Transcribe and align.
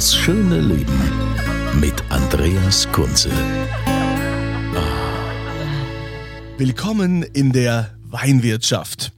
Das 0.00 0.16
schöne 0.16 0.62
Leben 0.62 0.98
mit 1.78 1.92
Andreas 2.08 2.90
Kunze. 2.90 3.28
Willkommen 6.56 7.22
in 7.22 7.52
der 7.52 7.90
Weinwirtschaft. 8.04 9.12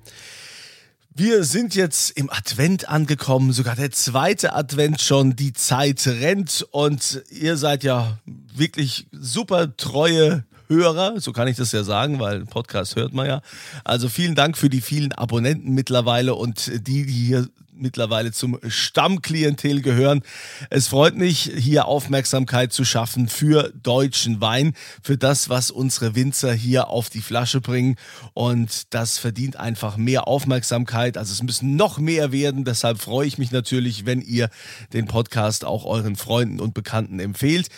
Wir 1.15 1.45
sind 1.45 1.77
jetzt 1.77 2.11
im 2.19 2.29
Advent 2.31 2.89
angekommen, 2.89 3.53
sogar 3.53 3.77
der 3.77 3.93
zweite 3.93 4.57
Advent 4.57 5.01
schon. 5.01 5.37
Die 5.37 5.53
Zeit 5.53 6.05
rennt 6.05 6.67
und 6.73 7.23
ihr 7.31 7.57
seid 7.57 7.85
ja 7.85 8.19
wirklich 8.53 9.07
super 9.13 9.77
treue 9.77 10.43
Hörer, 10.69 11.21
so 11.21 11.33
kann 11.33 11.47
ich 11.47 11.57
das 11.57 11.71
ja 11.71 11.85
sagen, 11.85 12.19
weil 12.19 12.45
Podcast 12.47 12.97
hört 12.97 13.13
man 13.13 13.27
ja. 13.27 13.43
Also 13.85 14.09
vielen 14.09 14.35
Dank 14.35 14.59
für 14.59 14.69
die 14.69 14.81
vielen 14.81 15.13
Abonnenten 15.13 15.75
mittlerweile 15.75 16.35
und 16.35 16.73
die, 16.89 17.05
die 17.05 17.13
hier 17.13 17.47
mittlerweile 17.83 18.33
zum 18.33 18.59
Stammklientel 18.67 19.83
gehören. 19.83 20.23
Es 20.71 20.89
freut 20.89 21.17
mich, 21.17 21.51
hier 21.55 21.87
Aufmerksamkeit 21.87 22.73
zu 22.73 22.85
schaffen 22.85 23.29
für 23.29 23.73
deutschen 23.83 24.41
Wein, 24.41 24.75
für 25.03 25.19
das, 25.19 25.49
was 25.49 25.71
unsere 25.71 26.15
Winzer 26.15 26.55
hier 26.55 26.89
auf 26.89 27.11
die 27.11 27.21
Flasche 27.21 27.61
bringen. 27.61 27.97
Und 28.33 28.95
das 28.95 29.19
verdient 29.19 29.57
einfach 29.57 29.97
mehr 29.97 30.27
Aufmerksamkeit. 30.27 31.19
Also 31.19 31.33
es 31.33 31.43
müssen 31.43 31.77
noch 31.77 31.99
mehr 31.99 32.33
werden. 32.33 32.65
Deshalb 32.65 33.01
freue 33.01 33.27
ich 33.27 33.39
mich 33.39 33.51
natürlich, 33.51 34.07
wenn 34.07 34.23
ihr 34.23 34.49
den 34.93 35.07
Podcast 35.07 35.65
auch 35.65 35.85
euren 35.85 36.17
Freunden 36.17 36.61
und 36.61 36.75
Bekannten 36.75 37.19
empfehlt. 37.19 37.69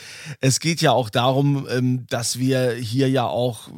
Es 0.40 0.60
geht 0.60 0.80
ja 0.80 0.92
auch 0.92 1.10
darum, 1.10 1.66
ähm, 1.70 2.06
dass 2.08 2.38
wir 2.38 2.72
hier 2.72 3.08
ja 3.08 3.26
auch 3.26 3.70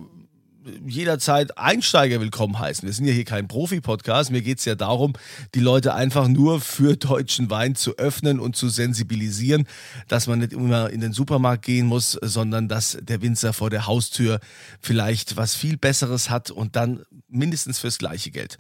jederzeit 0.87 1.57
Einsteiger 1.59 2.21
willkommen 2.21 2.59
heißen. 2.59 2.87
Wir 2.87 2.93
sind 2.93 3.07
ja 3.07 3.13
hier 3.13 3.25
kein 3.25 3.49
Profi-Podcast. 3.49 4.31
Mir 4.31 4.43
geht 4.43 4.59
es 4.59 4.65
ja 4.65 4.75
darum, 4.75 5.13
die 5.55 5.61
Leute 5.61 5.95
einfach 5.95 6.29
nur 6.29 6.61
für 6.61 6.97
deutschen 6.97 7.51
Wein 7.51 7.75
zu 7.75 7.97
öffnen 7.99 8.41
und 8.41 8.57
zu 8.57 8.69
sensibilisieren, 8.69 9.67
dass 10.09 10.27
man 10.27 10.41
nicht 10.41 10.53
immer 10.53 10.91
in 10.91 11.01
den 11.01 11.13
Supermarkt 11.13 11.65
gehen 11.65 11.87
muss, 11.87 12.19
sondern 12.23 12.69
dass 12.69 12.99
der 13.01 13.23
Winzer 13.23 13.53
vor 13.53 13.71
der 13.71 13.87
Haustür 13.87 14.41
vielleicht 14.81 15.37
was 15.37 15.55
viel 15.55 15.77
Besseres 15.77 16.31
hat 16.31 16.51
und 16.51 16.77
dann 16.77 17.05
mindestens 17.29 17.79
fürs 17.79 17.99
gleiche 17.99 18.31
Geld. 18.31 18.59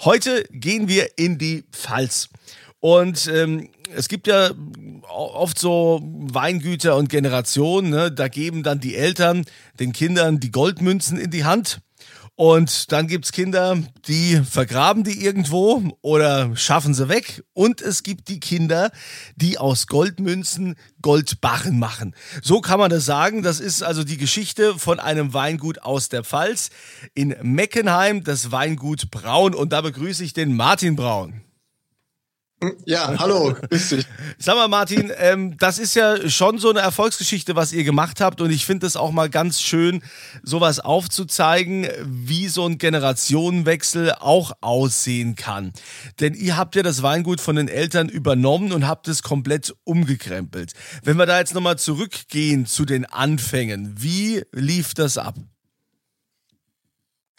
Heute 0.00 0.44
gehen 0.50 0.88
wir 0.88 1.18
in 1.18 1.38
die 1.38 1.64
Pfalz. 1.72 2.28
Und 2.80 3.26
ähm, 3.26 3.68
es 3.94 4.08
gibt 4.08 4.26
ja 4.26 4.50
oft 5.08 5.58
so 5.58 6.00
Weingüter 6.02 6.96
und 6.96 7.08
Generationen, 7.08 7.90
ne? 7.90 8.12
da 8.12 8.28
geben 8.28 8.62
dann 8.62 8.80
die 8.80 8.96
Eltern 8.96 9.44
den 9.78 9.92
Kindern 9.92 10.40
die 10.40 10.50
Goldmünzen 10.50 11.18
in 11.18 11.30
die 11.30 11.44
Hand. 11.44 11.80
Und 12.40 12.90
dann 12.90 13.06
gibt's 13.06 13.32
Kinder, 13.32 13.76
die 14.08 14.40
vergraben 14.50 15.04
die 15.04 15.22
irgendwo 15.22 15.82
oder 16.00 16.56
schaffen 16.56 16.94
sie 16.94 17.10
weg. 17.10 17.44
Und 17.52 17.82
es 17.82 18.02
gibt 18.02 18.28
die 18.28 18.40
Kinder, 18.40 18.92
die 19.36 19.58
aus 19.58 19.86
Goldmünzen 19.86 20.76
Goldbarren 21.02 21.78
machen. 21.78 22.14
So 22.40 22.62
kann 22.62 22.78
man 22.78 22.88
das 22.88 23.04
sagen. 23.04 23.42
Das 23.42 23.60
ist 23.60 23.82
also 23.82 24.04
die 24.04 24.16
Geschichte 24.16 24.78
von 24.78 24.98
einem 24.98 25.34
Weingut 25.34 25.82
aus 25.82 26.08
der 26.08 26.24
Pfalz 26.24 26.70
in 27.12 27.36
Meckenheim, 27.42 28.24
das 28.24 28.50
Weingut 28.50 29.10
Braun. 29.10 29.54
Und 29.54 29.74
da 29.74 29.82
begrüße 29.82 30.24
ich 30.24 30.32
den 30.32 30.56
Martin 30.56 30.96
Braun. 30.96 31.42
Ja, 32.84 33.18
hallo, 33.18 33.54
grüß 33.70 33.88
dich. 33.90 34.06
Sag 34.38 34.54
mal, 34.54 34.68
Martin, 34.68 35.10
ähm, 35.16 35.56
das 35.56 35.78
ist 35.78 35.94
ja 35.94 36.28
schon 36.28 36.58
so 36.58 36.68
eine 36.68 36.80
Erfolgsgeschichte, 36.80 37.56
was 37.56 37.72
ihr 37.72 37.84
gemacht 37.84 38.20
habt. 38.20 38.42
Und 38.42 38.50
ich 38.50 38.66
finde 38.66 38.86
es 38.86 38.96
auch 38.96 39.12
mal 39.12 39.30
ganz 39.30 39.62
schön, 39.62 40.02
sowas 40.42 40.78
aufzuzeigen, 40.78 41.88
wie 42.04 42.48
so 42.48 42.66
ein 42.66 42.76
Generationenwechsel 42.76 44.12
auch 44.20 44.52
aussehen 44.60 45.36
kann. 45.36 45.72
Denn 46.20 46.34
ihr 46.34 46.58
habt 46.58 46.76
ja 46.76 46.82
das 46.82 47.02
Weingut 47.02 47.40
von 47.40 47.56
den 47.56 47.68
Eltern 47.68 48.10
übernommen 48.10 48.72
und 48.72 48.86
habt 48.86 49.08
es 49.08 49.22
komplett 49.22 49.74
umgekrempelt. 49.84 50.72
Wenn 51.02 51.16
wir 51.16 51.26
da 51.26 51.38
jetzt 51.38 51.54
nochmal 51.54 51.78
zurückgehen 51.78 52.66
zu 52.66 52.84
den 52.84 53.06
Anfängen, 53.06 53.94
wie 53.96 54.42
lief 54.52 54.92
das 54.92 55.16
ab? 55.16 55.36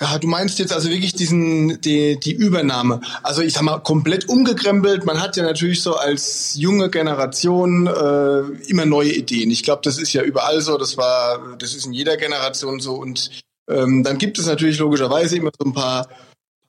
Ja, 0.01 0.17
du 0.17 0.27
meinst 0.27 0.57
jetzt 0.57 0.73
also 0.73 0.89
wirklich 0.89 1.13
diesen, 1.13 1.79
die, 1.81 2.19
die 2.19 2.33
Übernahme. 2.33 3.01
Also 3.21 3.43
ich 3.43 3.53
sag 3.53 3.61
mal, 3.61 3.77
komplett 3.77 4.27
umgekrempelt. 4.27 5.05
Man 5.05 5.21
hat 5.21 5.37
ja 5.37 5.43
natürlich 5.43 5.83
so 5.83 5.95
als 5.95 6.55
junge 6.55 6.89
Generation 6.89 7.85
äh, 7.85 8.39
immer 8.67 8.87
neue 8.87 9.11
Ideen. 9.13 9.51
Ich 9.51 9.61
glaube, 9.61 9.83
das 9.83 9.99
ist 9.99 10.11
ja 10.13 10.23
überall 10.23 10.59
so. 10.61 10.79
Das 10.79 10.97
war, 10.97 11.55
das 11.59 11.75
ist 11.75 11.85
in 11.85 11.93
jeder 11.93 12.17
Generation 12.17 12.79
so. 12.79 12.95
Und 12.95 13.29
ähm, 13.69 14.03
dann 14.03 14.17
gibt 14.17 14.39
es 14.39 14.47
natürlich 14.47 14.79
logischerweise 14.79 15.37
immer 15.37 15.51
so 15.55 15.69
ein 15.69 15.73
paar 15.73 16.07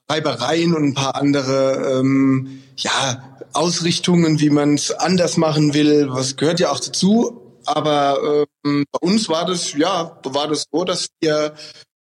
Reibereien 0.07 0.75
und 0.75 0.83
ein 0.83 0.93
paar 0.93 1.15
andere 1.15 2.01
ähm, 2.01 2.61
ja, 2.77 3.35
Ausrichtungen, 3.53 4.41
wie 4.41 4.51
man 4.51 4.75
es 4.75 4.91
anders 4.91 5.37
machen 5.37 5.73
will. 5.73 6.07
Was 6.11 6.35
gehört 6.35 6.59
ja 6.59 6.69
auch 6.69 6.79
dazu. 6.79 7.41
Aber 7.65 8.45
ähm, 8.63 8.85
bei 8.91 8.99
uns 9.01 9.27
war 9.27 9.45
das, 9.45 9.73
ja, 9.73 10.19
war 10.23 10.47
das 10.47 10.65
so, 10.71 10.83
dass 10.83 11.07
wir 11.19 11.55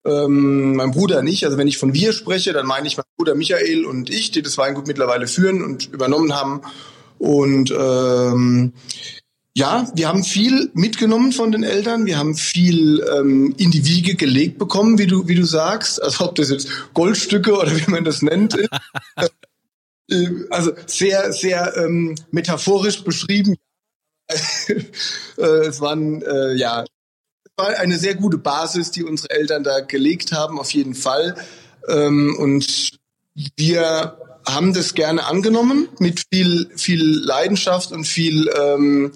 ähm, 0.08 0.76
mein 0.76 0.92
Bruder 0.92 1.22
nicht. 1.22 1.46
Also 1.46 1.58
wenn 1.58 1.68
ich 1.68 1.78
von 1.78 1.94
wir 1.94 2.14
spreche, 2.14 2.54
dann 2.54 2.66
meine 2.66 2.88
ich 2.88 2.98
mein 2.98 3.06
Bruder 3.18 3.36
Michael 3.36 3.86
und 3.86 4.10
ich, 4.10 4.32
die 4.32 4.42
das 4.42 4.58
Weingut 4.58 4.88
mittlerweile 4.88 5.28
führen 5.28 5.64
und 5.64 5.92
übernommen 5.92 6.34
haben. 6.34 6.62
Und 7.20 7.72
ähm, 7.78 8.74
ja, 9.56 9.88
wir 9.96 10.08
haben 10.08 10.24
viel 10.24 10.70
mitgenommen 10.74 11.32
von 11.32 11.52
den 11.52 11.64
Eltern. 11.64 12.06
Wir 12.06 12.18
haben 12.18 12.36
viel 12.36 13.04
ähm, 13.12 13.56
in 13.58 13.72
die 13.72 13.86
Wiege 13.86 14.16
gelegt 14.16 14.60
bekommen, 14.60 15.00
wie 15.00 15.08
du, 15.08 15.28
wie 15.28 15.36
du 15.36 15.46
sagst. 15.46 16.02
Also 16.02 16.26
ob 16.26 16.36
das 16.36 16.52
jetzt 16.52 16.70
Goldstücke 16.94 17.58
oder 17.58 17.76
wie 17.76 17.90
man 17.92 18.04
das 18.04 18.22
nennt. 18.22 18.56
Äh, 20.10 20.46
also 20.52 20.72
sehr, 20.86 21.34
sehr 21.34 21.76
ähm, 21.76 22.16
metaphorisch 22.32 23.04
beschrieben. 23.04 23.58
äh, 24.30 25.44
es 25.44 25.82
waren 25.82 26.22
äh, 26.22 26.54
ja 26.54 26.86
war 27.58 27.78
eine 27.80 27.98
sehr 27.98 28.16
gute 28.16 28.38
Basis, 28.38 28.92
die 28.92 29.04
unsere 29.04 29.32
Eltern 29.32 29.64
da 29.64 29.80
gelegt 29.80 30.32
haben, 30.32 30.60
auf 30.60 30.72
jeden 30.72 30.94
Fall. 30.94 31.36
Ähm, 31.88 32.36
und 32.38 32.92
wir 33.56 34.18
haben 34.46 34.74
das 34.74 34.94
gerne 34.94 35.26
angenommen 35.26 35.90
mit 36.00 36.24
viel, 36.32 36.70
viel 36.76 37.04
Leidenschaft 37.04 37.92
und 37.92 38.06
viel 38.06 38.50
ähm, 38.58 39.12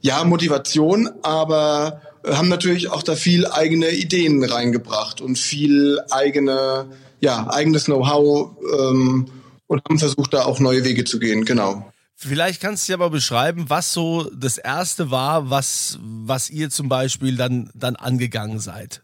ja, 0.00 0.24
Motivation, 0.24 1.08
aber 1.22 2.02
haben 2.26 2.48
natürlich 2.48 2.90
auch 2.90 3.02
da 3.02 3.14
viel 3.14 3.46
eigene 3.46 3.90
Ideen 3.90 4.44
reingebracht 4.44 5.20
und 5.20 5.38
viel 5.38 6.00
eigene, 6.10 6.86
ja, 7.20 7.48
eigenes 7.48 7.84
Know-how 7.84 8.56
ähm, 8.78 9.26
und 9.66 9.82
haben 9.88 9.98
versucht, 9.98 10.34
da 10.34 10.44
auch 10.44 10.60
neue 10.60 10.84
Wege 10.84 11.04
zu 11.04 11.18
gehen, 11.18 11.44
genau. 11.44 11.90
Vielleicht 12.20 12.60
kannst 12.60 12.88
du 12.88 12.92
ja 12.92 12.98
mal 12.98 13.10
beschreiben, 13.10 13.66
was 13.68 13.92
so 13.92 14.28
das 14.34 14.58
erste 14.58 15.12
war, 15.12 15.50
was, 15.50 16.00
was 16.02 16.50
ihr 16.50 16.68
zum 16.68 16.88
Beispiel 16.88 17.36
dann, 17.36 17.70
dann 17.74 17.94
angegangen 17.94 18.58
seid. 18.58 19.02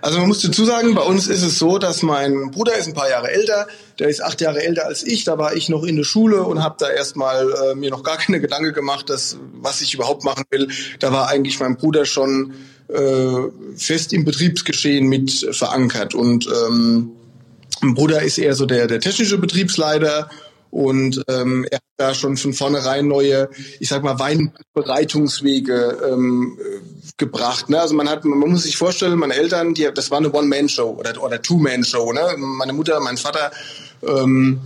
Also 0.00 0.18
man 0.18 0.26
muss 0.26 0.42
dazu 0.42 0.64
sagen, 0.64 0.96
bei 0.96 1.02
uns 1.02 1.28
ist 1.28 1.44
es 1.44 1.60
so, 1.60 1.78
dass 1.78 2.02
mein 2.02 2.50
Bruder 2.50 2.76
ist 2.76 2.88
ein 2.88 2.94
paar 2.94 3.08
Jahre 3.08 3.30
älter, 3.30 3.68
der 4.00 4.08
ist 4.08 4.20
acht 4.20 4.40
Jahre 4.40 4.64
älter 4.64 4.86
als 4.86 5.04
ich, 5.04 5.22
da 5.22 5.38
war 5.38 5.54
ich 5.54 5.68
noch 5.68 5.84
in 5.84 5.94
der 5.94 6.02
Schule 6.02 6.42
und 6.42 6.60
habe 6.60 6.74
da 6.76 6.90
erstmal 6.90 7.48
äh, 7.52 7.74
mir 7.76 7.90
noch 7.90 8.02
gar 8.02 8.16
keine 8.16 8.40
Gedanken 8.40 8.72
gemacht, 8.72 9.08
dass, 9.08 9.38
was 9.52 9.80
ich 9.80 9.94
überhaupt 9.94 10.24
machen 10.24 10.42
will. 10.50 10.68
Da 10.98 11.12
war 11.12 11.28
eigentlich 11.28 11.60
mein 11.60 11.76
Bruder 11.76 12.04
schon 12.04 12.54
äh, 12.88 13.76
fest 13.76 14.12
im 14.12 14.24
Betriebsgeschehen 14.24 15.06
mit 15.06 15.46
verankert 15.52 16.16
und 16.16 16.48
ähm, 16.48 17.12
mein 17.80 17.94
Bruder 17.94 18.22
ist 18.22 18.38
eher 18.38 18.56
so 18.56 18.66
der, 18.66 18.88
der 18.88 18.98
technische 18.98 19.38
Betriebsleiter 19.38 20.30
und 20.74 21.22
ähm, 21.28 21.64
er 21.70 21.76
hat 21.76 21.84
da 21.98 22.14
schon 22.14 22.36
von 22.36 22.52
vornherein 22.52 23.06
neue, 23.06 23.48
ich 23.78 23.88
sag 23.88 24.02
mal, 24.02 24.18
Weinbereitungswege 24.18 25.98
ähm, 26.10 26.58
gebracht. 27.16 27.70
Ne? 27.70 27.80
Also 27.80 27.94
man 27.94 28.08
hat, 28.08 28.24
man 28.24 28.50
muss 28.50 28.64
sich 28.64 28.76
vorstellen, 28.76 29.16
meine 29.16 29.34
Eltern, 29.34 29.74
die, 29.74 29.88
das 29.94 30.10
war 30.10 30.18
eine 30.18 30.32
One-Man-Show 30.32 30.96
oder, 30.98 31.22
oder 31.22 31.40
Two-Man-Show. 31.40 32.12
Ne? 32.12 32.22
Meine 32.38 32.72
Mutter, 32.72 32.98
mein 32.98 33.16
Vater 33.18 33.52
ähm, 34.04 34.58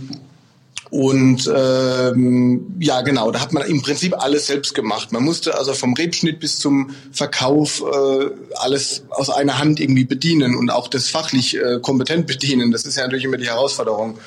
Und 0.89 1.51
ähm, 1.55 2.75
ja, 2.79 3.01
genau, 3.01 3.29
da 3.29 3.41
hat 3.41 3.53
man 3.53 3.67
im 3.67 3.83
Prinzip 3.83 4.15
alles 4.17 4.47
selbst 4.47 4.73
gemacht. 4.73 5.11
Man 5.11 5.23
musste 5.23 5.55
also 5.55 5.75
vom 5.75 5.93
Rebschnitt 5.93 6.39
bis 6.39 6.57
zum 6.57 6.95
Verkauf 7.11 7.83
äh, 7.83 8.31
alles 8.55 9.03
aus 9.09 9.29
einer 9.29 9.59
Hand 9.59 9.79
irgendwie 9.79 10.05
bedienen 10.05 10.55
und 10.55 10.71
auch 10.71 10.87
das 10.87 11.07
fachlich 11.07 11.55
äh, 11.55 11.79
kompetent 11.79 12.25
bedienen. 12.25 12.71
Das 12.71 12.85
ist 12.85 12.97
ja 12.97 13.03
natürlich 13.03 13.25
immer 13.25 13.37
die 13.37 13.45
Herausforderung. 13.45 14.17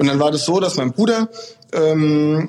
Und 0.00 0.06
dann 0.06 0.18
war 0.18 0.30
das 0.30 0.46
so, 0.46 0.60
dass 0.60 0.76
mein 0.76 0.92
Bruder 0.92 1.28
ähm, 1.74 2.48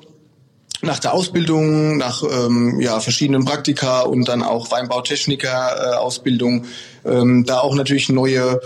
nach 0.82 1.00
der 1.00 1.14
Ausbildung, 1.14 1.98
nach 1.98 2.24
ähm, 2.24 2.80
ja, 2.80 3.02
verschiedenen 3.02 3.44
Praktika 3.44 4.04
und 4.04 4.30
dann 4.30 4.42
auch 4.42 4.72
Weinbautechniker-Ausbildung, 4.72 6.64
äh, 7.04 7.10
ähm, 7.12 7.44
da 7.46 7.60
auch 7.60 7.76
natürlich 7.76 8.08
neue 8.08 8.62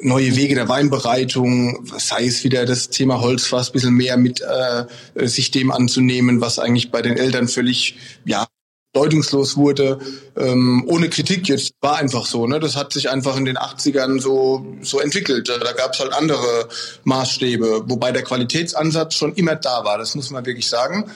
neue 0.00 0.34
Wege 0.36 0.54
der 0.54 0.70
Weinbereitung, 0.70 1.86
sei 1.98 2.24
es 2.24 2.44
wieder 2.44 2.64
das 2.64 2.88
Thema 2.88 3.20
Holzfass, 3.20 3.72
bisschen 3.72 3.92
mehr 3.92 4.16
mit 4.16 4.40
äh, 4.40 5.26
sich 5.26 5.50
dem 5.50 5.70
anzunehmen, 5.70 6.40
was 6.40 6.58
eigentlich 6.58 6.90
bei 6.90 7.02
den 7.02 7.18
Eltern 7.18 7.46
völlig 7.46 7.96
ja 8.24 8.46
bedeutungslos 8.94 9.56
wurde, 9.56 9.98
ähm, 10.36 10.84
ohne 10.86 11.10
Kritik 11.10 11.48
jetzt, 11.48 11.74
war 11.80 11.96
einfach 11.96 12.26
so. 12.26 12.46
Ne? 12.46 12.60
Das 12.60 12.76
hat 12.76 12.92
sich 12.92 13.10
einfach 13.10 13.36
in 13.36 13.44
den 13.44 13.58
80ern 13.58 14.20
so, 14.20 14.64
so 14.82 15.00
entwickelt. 15.00 15.48
Da 15.48 15.72
gab 15.72 15.94
es 15.94 16.00
halt 16.00 16.12
andere 16.12 16.68
Maßstäbe, 17.02 17.82
wobei 17.86 18.12
der 18.12 18.22
Qualitätsansatz 18.22 19.14
schon 19.14 19.34
immer 19.34 19.56
da 19.56 19.84
war, 19.84 19.98
das 19.98 20.14
muss 20.14 20.30
man 20.30 20.46
wirklich 20.46 20.68
sagen. 20.68 21.10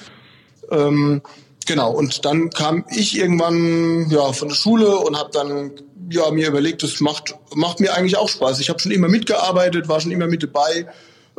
Ähm, 0.70 1.22
genau, 1.66 1.92
und 1.92 2.24
dann 2.24 2.50
kam 2.50 2.84
ich 2.90 3.16
irgendwann 3.16 4.10
ja 4.10 4.32
von 4.32 4.48
der 4.48 4.56
Schule 4.56 4.96
und 4.98 5.16
habe 5.16 5.30
dann 5.32 5.70
ja, 6.10 6.30
mir 6.32 6.48
überlegt, 6.48 6.82
das 6.82 7.00
macht, 7.00 7.36
macht 7.54 7.78
mir 7.80 7.94
eigentlich 7.94 8.16
auch 8.16 8.28
Spaß. 8.28 8.58
Ich 8.60 8.70
habe 8.70 8.80
schon 8.80 8.92
immer 8.92 9.08
mitgearbeitet, 9.08 9.88
war 9.88 10.00
schon 10.00 10.10
immer 10.10 10.26
mit 10.26 10.42
dabei 10.42 10.86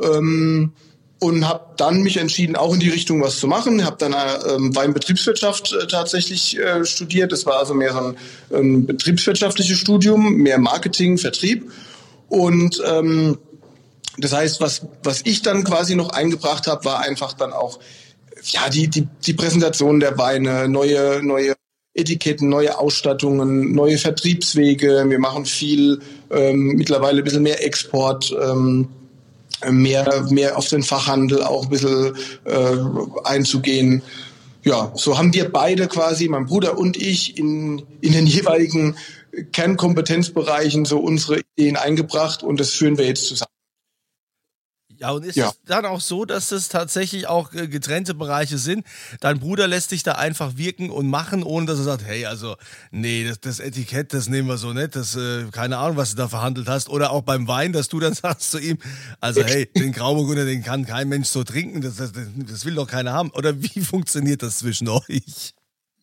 ähm, 0.01 0.71
und 1.19 1.47
habe 1.47 1.73
dann 1.77 2.01
mich 2.01 2.17
entschieden, 2.17 2.55
auch 2.55 2.73
in 2.73 2.79
die 2.79 2.89
Richtung 2.89 3.21
was 3.21 3.39
zu 3.39 3.47
machen. 3.47 3.85
Habe 3.85 3.97
dann 3.99 4.13
äh, 4.13 4.55
ähm, 4.55 4.75
Weinbetriebswirtschaft 4.75 5.73
äh, 5.73 5.87
tatsächlich 5.87 6.57
äh, 6.57 6.85
studiert. 6.85 7.31
Das 7.31 7.45
war 7.45 7.59
also 7.59 7.73
mehr 7.73 7.93
so 7.93 7.99
ein 7.99 8.17
ähm, 8.51 8.85
betriebswirtschaftliches 8.85 9.77
Studium, 9.77 10.35
mehr 10.35 10.57
Marketing, 10.59 11.17
Vertrieb. 11.17 11.71
Und 12.29 12.81
ähm, 12.85 13.37
das 14.17 14.33
heißt, 14.33 14.61
was, 14.61 14.85
was 15.03 15.21
ich 15.25 15.41
dann 15.41 15.63
quasi 15.63 15.95
noch 15.95 16.09
eingebracht 16.09 16.67
habe, 16.67 16.85
war 16.85 16.99
einfach 16.99 17.33
dann 17.33 17.51
auch 17.51 17.79
ja 18.43 18.69
die, 18.69 18.87
die, 18.87 19.07
die 19.25 19.33
Präsentation 19.33 19.99
der 19.99 20.17
Weine, 20.17 20.69
neue, 20.69 21.21
neue 21.21 21.55
Etiketten, 21.93 22.47
neue 22.47 22.77
Ausstattungen, 22.77 23.73
neue 23.73 23.97
Vertriebswege. 23.97 25.03
Wir 25.07 25.19
machen 25.19 25.45
viel, 25.45 25.99
ähm, 26.31 26.75
mittlerweile 26.75 27.19
ein 27.19 27.23
bisschen 27.23 27.43
mehr 27.43 27.65
Export, 27.65 28.33
ähm, 28.41 28.87
mehr, 29.67 30.25
mehr 30.29 30.57
auf 30.57 30.67
den 30.67 30.83
Fachhandel 30.83 31.43
auch 31.43 31.63
ein 31.63 31.69
bisschen 31.69 32.15
äh, 32.45 32.77
einzugehen. 33.23 34.01
Ja, 34.63 34.91
so 34.95 35.17
haben 35.17 35.33
wir 35.33 35.49
beide 35.51 35.87
quasi, 35.87 36.27
mein 36.27 36.45
Bruder 36.45 36.77
und 36.77 36.97
ich, 36.97 37.37
in, 37.37 37.83
in 38.01 38.11
den 38.11 38.27
jeweiligen 38.27 38.95
Kernkompetenzbereichen 39.51 40.85
so 40.85 40.99
unsere 40.99 41.41
Ideen 41.55 41.77
eingebracht 41.77 42.43
und 42.43 42.59
das 42.59 42.71
führen 42.71 42.97
wir 42.97 43.05
jetzt 43.05 43.27
zusammen. 43.27 43.58
Ja, 44.99 45.11
und 45.11 45.23
ist 45.23 45.37
ja. 45.37 45.47
es 45.47 45.59
dann 45.65 45.85
auch 45.85 46.01
so, 46.01 46.25
dass 46.25 46.51
es 46.51 46.67
tatsächlich 46.67 47.27
auch 47.27 47.53
äh, 47.53 47.67
getrennte 47.67 48.13
Bereiche 48.13 48.57
sind? 48.57 48.85
Dein 49.21 49.39
Bruder 49.39 49.65
lässt 49.65 49.91
dich 49.91 50.03
da 50.03 50.13
einfach 50.13 50.57
wirken 50.57 50.89
und 50.89 51.07
machen, 51.07 51.43
ohne 51.43 51.67
dass 51.67 51.79
er 51.79 51.85
sagt, 51.85 52.03
hey, 52.03 52.25
also, 52.25 52.57
nee, 52.91 53.25
das, 53.25 53.39
das 53.39 53.59
Etikett, 53.59 54.13
das 54.13 54.27
nehmen 54.27 54.49
wir 54.49 54.57
so 54.57 54.73
nicht, 54.73 54.97
das, 54.97 55.15
äh, 55.15 55.45
keine 55.51 55.77
Ahnung, 55.77 55.95
was 55.95 56.11
du 56.11 56.17
da 56.17 56.27
verhandelt 56.27 56.67
hast. 56.67 56.89
Oder 56.89 57.11
auch 57.11 57.21
beim 57.21 57.47
Wein, 57.47 57.71
dass 57.71 57.87
du 57.87 58.01
dann 58.01 58.13
sagst 58.13 58.51
zu 58.51 58.59
ihm, 58.59 58.77
also, 59.21 59.41
hey, 59.41 59.67
den 59.67 59.93
Grauburgunder, 59.93 60.43
den 60.43 60.63
kann 60.63 60.85
kein 60.85 61.07
Mensch 61.07 61.29
so 61.29 61.45
trinken, 61.45 61.79
das, 61.79 61.95
das, 61.95 62.11
das 62.13 62.65
will 62.65 62.75
doch 62.75 62.87
keiner 62.87 63.13
haben. 63.13 63.29
Oder 63.31 63.61
wie 63.61 63.79
funktioniert 63.81 64.43
das 64.43 64.57
zwischen 64.59 64.89
euch? 64.89 65.53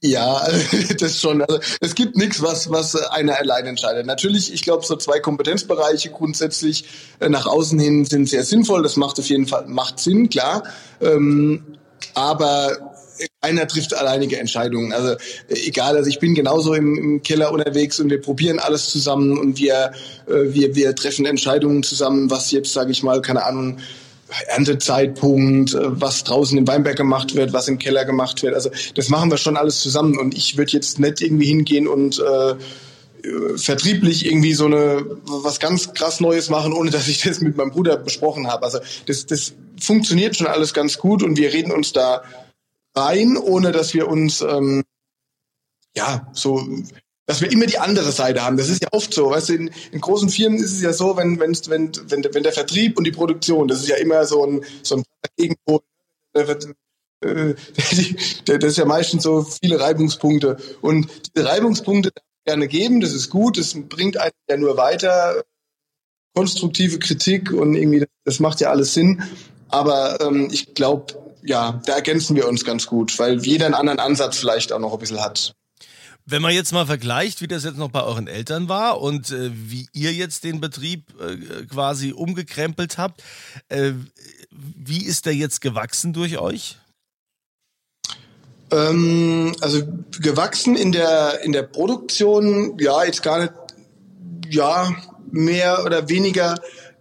Ja, 0.03 0.47
das 0.99 1.21
schon. 1.21 1.43
Also 1.43 1.61
es 1.81 1.95
gibt 1.95 2.17
nichts, 2.17 2.43
was 2.43 2.71
was 2.71 2.95
einer 2.97 3.39
allein 3.39 3.67
entscheidet. 3.67 4.07
Natürlich, 4.07 4.53
ich 4.53 4.63
glaube, 4.63 4.85
so 4.85 4.97
zwei 4.97 5.21
Kompetenzbereiche 5.21 6.11
grundsätzlich 6.11 6.85
äh, 7.21 7.29
nach 7.29 7.47
außen 7.47 7.79
hin 7.79 8.05
sind 8.05 8.29
sehr 8.29 8.45
sinnvoll. 8.45 8.83
Das 8.83 8.97
macht 8.97 9.19
auf 9.19 9.27
jeden 9.27 9.47
Fall 9.47 9.67
macht 9.67 9.99
Sinn, 9.99 10.29
klar. 10.29 10.65
Ähm, 11.01 11.65
aber 12.15 12.95
einer 13.41 13.67
trifft 13.67 13.95
alleinige 13.95 14.39
Entscheidungen. 14.39 14.93
Also 14.93 15.17
egal, 15.49 15.97
also 15.97 16.09
ich 16.09 16.19
bin 16.19 16.35
genauso 16.35 16.75
im, 16.75 16.97
im 16.97 17.23
Keller 17.23 17.51
unterwegs 17.51 17.99
und 17.99 18.11
wir 18.11 18.21
probieren 18.21 18.59
alles 18.59 18.91
zusammen 18.91 19.39
und 19.39 19.59
wir 19.59 19.93
äh, 20.27 20.53
wir 20.53 20.75
wir 20.75 20.95
treffen 20.95 21.25
Entscheidungen 21.25 21.83
zusammen, 21.83 22.31
was 22.31 22.51
jetzt 22.51 22.73
sage 22.73 22.93
ich 22.93 23.03
mal 23.03 23.23
keine 23.23 23.45
Ahnung 23.45 23.79
Erntezeitpunkt, 24.49 25.75
äh, 25.75 26.01
was 26.01 26.25
draußen 26.25 26.57
im 26.59 26.67
Weinberg 26.67 26.97
gemacht 26.97 27.35
wird, 27.35 27.53
was 27.53 27.69
im 27.69 27.79
Keller 27.79 28.05
gemacht 28.05 28.43
wird. 28.43 28.55
Also 28.55 28.71
das 28.95 29.09
machen 29.09 29.31
wir 29.31 29.39
schon 29.39 29.57
alles 29.57 29.81
zusammen 29.81 30.19
und 30.19 30.37
ich 30.37 30.57
würde 30.57 30.73
jetzt 30.73 30.99
nicht 30.99 31.21
irgendwie 31.21 31.47
hingehen 31.47 31.89
und 31.89 32.19
äh, 32.19 32.55
vertrieblich 33.57 34.27
irgendwie 34.27 34.55
so 34.55 34.67
eine 34.67 35.05
was 35.25 35.59
ganz 35.59 35.93
krass 35.95 36.21
Neues 36.21 36.51
machen, 36.51 36.73
ohne 36.73 36.91
dass 36.91 37.09
ich 37.09 37.23
das 37.23 37.41
mit 37.41 37.57
meinem 37.57 37.71
Bruder 37.71 37.97
besprochen 37.97 38.47
habe. 38.47 38.65
Also 38.65 38.79
das, 39.07 39.27
das 39.27 39.55
funktioniert 39.81 40.37
schon 40.37 40.47
alles 40.47 40.75
ganz 40.75 40.99
gut 40.99 41.23
und 41.23 41.37
wir 41.37 41.53
reden 41.53 41.73
uns 41.73 41.93
da 41.93 42.23
rein, 42.95 43.37
ohne 43.37 43.73
dass 43.73 43.95
wir 43.95 44.09
uns 44.09 44.43
ähm, 44.43 44.85
ja 45.97 46.29
so 46.33 46.65
dass 47.27 47.41
wir 47.41 47.51
immer 47.51 47.67
die 47.67 47.79
andere 47.79 48.13
Seite 48.13 48.43
haben. 48.43 48.57
Das 48.57 48.69
ist 48.69 48.83
ja 48.83 48.89
oft 48.93 49.13
so. 49.13 49.31
Weißt 49.31 49.49
du, 49.49 49.55
in, 49.55 49.71
in 49.91 50.01
großen 50.01 50.29
Firmen 50.29 50.59
ist 50.59 50.73
es 50.73 50.81
ja 50.81 50.93
so, 50.93 51.17
wenn, 51.17 51.39
wenn, 51.41 51.53
wenn, 51.67 51.93
wenn, 52.09 52.25
wenn 52.33 52.43
der 52.43 52.53
Vertrieb 52.53 52.97
und 52.97 53.05
die 53.05 53.13
Produktion, 53.13 53.69
das 53.69 53.81
ist 53.81 53.89
ja 53.89 53.97
immer 53.97 54.25
so 54.25 54.47
ein, 54.47 54.65
so 54.83 54.97
ein 54.97 55.05
Gegenpol. 55.37 55.81
Äh, 56.35 56.57
das 58.45 58.65
ist 58.65 58.79
ja 58.79 58.85
meistens 58.85 59.25
so 59.25 59.43
viele 59.43 59.81
Reibungspunkte. 59.81 60.57
Und 60.81 61.09
diese 61.35 61.47
Reibungspunkte 61.47 62.13
gerne 62.45 62.69
geben, 62.69 63.01
das 63.01 63.13
ist 63.13 63.29
gut, 63.29 63.59
das 63.59 63.75
bringt 63.89 64.17
einen 64.17 64.33
ja 64.49 64.57
nur 64.57 64.77
weiter. 64.77 65.43
Konstruktive 66.35 66.99
Kritik 66.99 67.51
und 67.51 67.75
irgendwie, 67.75 68.07
das 68.25 68.41
macht 68.41 68.61
ja 68.61 68.71
alles 68.71 68.95
Sinn. 68.95 69.23
Aber 69.69 70.21
ähm, 70.21 70.49
ich 70.53 70.75
glaube, 70.75 71.15
ja, 71.43 71.81
da 71.87 71.95
ergänzen 71.95 72.37
wir 72.37 72.47
uns 72.47 72.65
ganz 72.65 72.87
gut, 72.87 73.19
weil 73.19 73.41
jeder 73.45 73.67
einen 73.67 73.75
anderen 73.75 74.01
Ansatz 74.01 74.37
vielleicht 74.37 74.73
auch 74.73 74.79
noch 74.79 74.93
ein 74.93 74.99
bisschen 74.99 75.23
hat. 75.23 75.55
Wenn 76.29 76.43
man 76.43 76.53
jetzt 76.53 76.73
mal 76.73 76.87
vergleicht, 76.87 77.41
wie 77.41 77.47
das 77.47 77.63
jetzt 77.63 77.79
noch 77.79 77.91
bei 77.91 78.03
euren 78.03 78.27
Eltern 78.27 78.69
war 78.69 79.01
und 79.01 79.31
äh, 79.31 79.51
wie 79.53 79.89
ihr 79.93 80.13
jetzt 80.13 80.43
den 80.43 80.61
Betrieb 80.61 81.05
äh, 81.21 81.65
quasi 81.67 82.13
umgekrempelt 82.13 82.99
habt, 82.99 83.23
äh, 83.69 83.93
wie 84.51 85.05
ist 85.05 85.27
der 85.27 85.35
jetzt 85.35 85.61
gewachsen 85.61 86.13
durch 86.13 86.39
euch? 86.39 86.79
Ähm, 88.73 89.55
also 89.61 89.87
gewachsen 90.21 90.75
in 90.75 90.91
der 90.91 91.45
in 91.45 91.53
der 91.53 91.63
Produktion, 91.63 92.77
ja, 92.81 93.05
jetzt 93.05 93.23
gar 93.23 93.41
nicht, 93.41 93.53
ja, 94.49 94.97
mehr 95.31 95.85
oder 95.85 96.09
weniger 96.09 96.57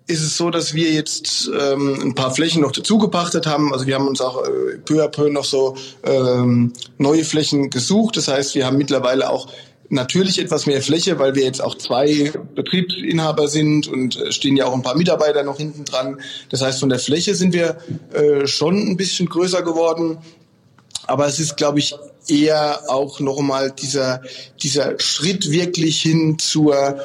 ist 0.07 0.21
es 0.21 0.37
so, 0.37 0.49
dass 0.51 0.73
wir 0.73 0.91
jetzt 0.91 1.49
ähm, 1.59 1.99
ein 2.01 2.15
paar 2.15 2.33
Flächen 2.33 2.61
noch 2.61 2.71
dazu 2.71 2.97
gepachtet 2.97 3.47
haben. 3.47 3.73
Also 3.73 3.87
wir 3.87 3.95
haben 3.95 4.07
uns 4.07 4.21
auch 4.21 4.43
äh, 4.43 4.77
peu 4.85 5.03
à 5.03 5.07
peu 5.07 5.29
noch 5.29 5.45
so 5.45 5.75
ähm, 6.03 6.73
neue 6.97 7.25
Flächen 7.25 7.69
gesucht. 7.71 8.17
Das 8.17 8.27
heißt, 8.27 8.53
wir 8.53 8.65
haben 8.67 8.77
mittlerweile 8.77 9.29
auch 9.29 9.47
natürlich 9.89 10.39
etwas 10.39 10.67
mehr 10.67 10.81
Fläche, 10.81 11.17
weil 11.17 11.35
wir 11.35 11.43
jetzt 11.43 11.61
auch 11.61 11.75
zwei 11.75 12.31
Betriebsinhaber 12.53 13.47
sind 13.47 13.87
und 13.87 14.15
äh, 14.17 14.31
stehen 14.31 14.55
ja 14.57 14.65
auch 14.65 14.73
ein 14.73 14.83
paar 14.83 14.95
Mitarbeiter 14.95 15.43
noch 15.43 15.57
hinten 15.57 15.85
dran. 15.85 16.21
Das 16.49 16.61
heißt, 16.61 16.79
von 16.79 16.89
der 16.89 16.99
Fläche 16.99 17.33
sind 17.33 17.53
wir 17.53 17.77
äh, 18.13 18.45
schon 18.45 18.77
ein 18.77 18.97
bisschen 18.97 19.27
größer 19.27 19.63
geworden. 19.63 20.19
Aber 21.07 21.27
es 21.27 21.39
ist, 21.39 21.57
glaube 21.57 21.79
ich, 21.79 21.95
eher 22.27 22.81
auch 22.89 23.19
nochmal 23.19 23.71
dieser, 23.71 24.21
dieser 24.61 24.99
Schritt 24.99 25.51
wirklich 25.51 26.01
hin 26.01 26.37
zur 26.39 26.99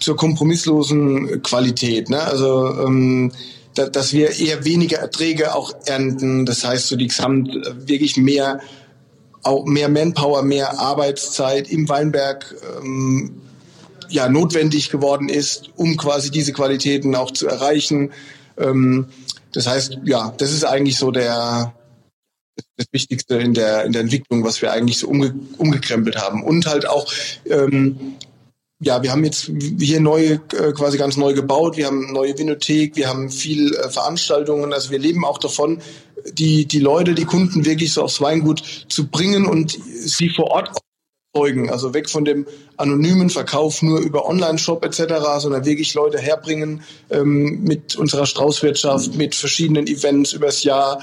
zur 0.00 0.16
kompromisslosen 0.16 1.42
Qualität. 1.42 2.10
Ne? 2.10 2.20
Also 2.20 2.74
ähm, 2.80 3.32
da, 3.74 3.88
dass 3.88 4.12
wir 4.12 4.38
eher 4.38 4.64
weniger 4.64 4.98
Erträge 4.98 5.54
auch 5.54 5.72
ernten. 5.86 6.46
Das 6.46 6.64
heißt, 6.64 6.88
so 6.88 6.96
die 6.96 7.08
Gesamt 7.08 7.48
äh, 7.54 7.88
wirklich 7.88 8.16
mehr 8.16 8.60
auch 9.42 9.64
mehr 9.64 9.88
Manpower, 9.88 10.42
mehr 10.42 10.80
Arbeitszeit 10.80 11.70
im 11.70 11.88
Weinberg 11.88 12.54
ähm, 12.82 13.40
ja 14.08 14.28
notwendig 14.28 14.90
geworden 14.90 15.28
ist, 15.28 15.70
um 15.76 15.96
quasi 15.96 16.30
diese 16.30 16.52
Qualitäten 16.52 17.14
auch 17.14 17.30
zu 17.30 17.46
erreichen. 17.46 18.10
Ähm, 18.58 19.06
das 19.52 19.66
heißt, 19.68 19.98
ja, 20.04 20.34
das 20.36 20.52
ist 20.52 20.64
eigentlich 20.64 20.98
so 20.98 21.10
der 21.12 21.72
das 22.76 22.86
Wichtigste 22.90 23.36
in 23.36 23.54
der 23.54 23.84
in 23.84 23.92
der 23.92 24.02
Entwicklung, 24.02 24.42
was 24.42 24.60
wir 24.62 24.72
eigentlich 24.72 24.98
so 24.98 25.08
umge 25.08 25.34
umgekrempelt 25.58 26.16
haben 26.16 26.42
und 26.42 26.66
halt 26.66 26.88
auch 26.88 27.10
ähm, 27.44 28.16
ja, 28.80 29.02
wir 29.02 29.10
haben 29.10 29.24
jetzt 29.24 29.50
hier 29.80 30.00
neu, 30.00 30.38
äh, 30.52 30.72
quasi 30.72 30.98
ganz 30.98 31.16
neu 31.16 31.32
gebaut. 31.32 31.76
Wir 31.76 31.86
haben 31.86 32.12
neue 32.12 32.36
Vinothek, 32.36 32.96
wir 32.96 33.08
haben 33.08 33.30
viel 33.30 33.74
äh, 33.74 33.88
Veranstaltungen. 33.88 34.72
Also 34.72 34.90
wir 34.90 34.98
leben 34.98 35.24
auch 35.24 35.38
davon, 35.38 35.80
die, 36.32 36.66
die 36.66 36.80
Leute, 36.80 37.14
die 37.14 37.24
Kunden 37.24 37.64
wirklich 37.64 37.92
so 37.92 38.02
aufs 38.02 38.20
Weingut 38.20 38.62
zu 38.88 39.08
bringen 39.08 39.46
und 39.46 39.78
sie 39.82 40.28
vor 40.28 40.50
Ort 40.50 40.70
überzeugen. 41.36 41.70
Also 41.70 41.94
weg 41.94 42.10
von 42.10 42.24
dem 42.24 42.46
anonymen 42.76 43.30
Verkauf 43.30 43.82
nur 43.82 44.00
über 44.00 44.26
Online-Shop 44.26 44.84
etc., 44.84 45.14
sondern 45.38 45.64
wirklich 45.64 45.94
Leute 45.94 46.18
herbringen 46.18 46.82
ähm, 47.10 47.62
mit 47.62 47.96
unserer 47.96 48.26
Straußwirtschaft, 48.26 49.14
mit 49.14 49.34
verschiedenen 49.34 49.86
Events 49.86 50.32
übers 50.32 50.64
Jahr. 50.64 51.02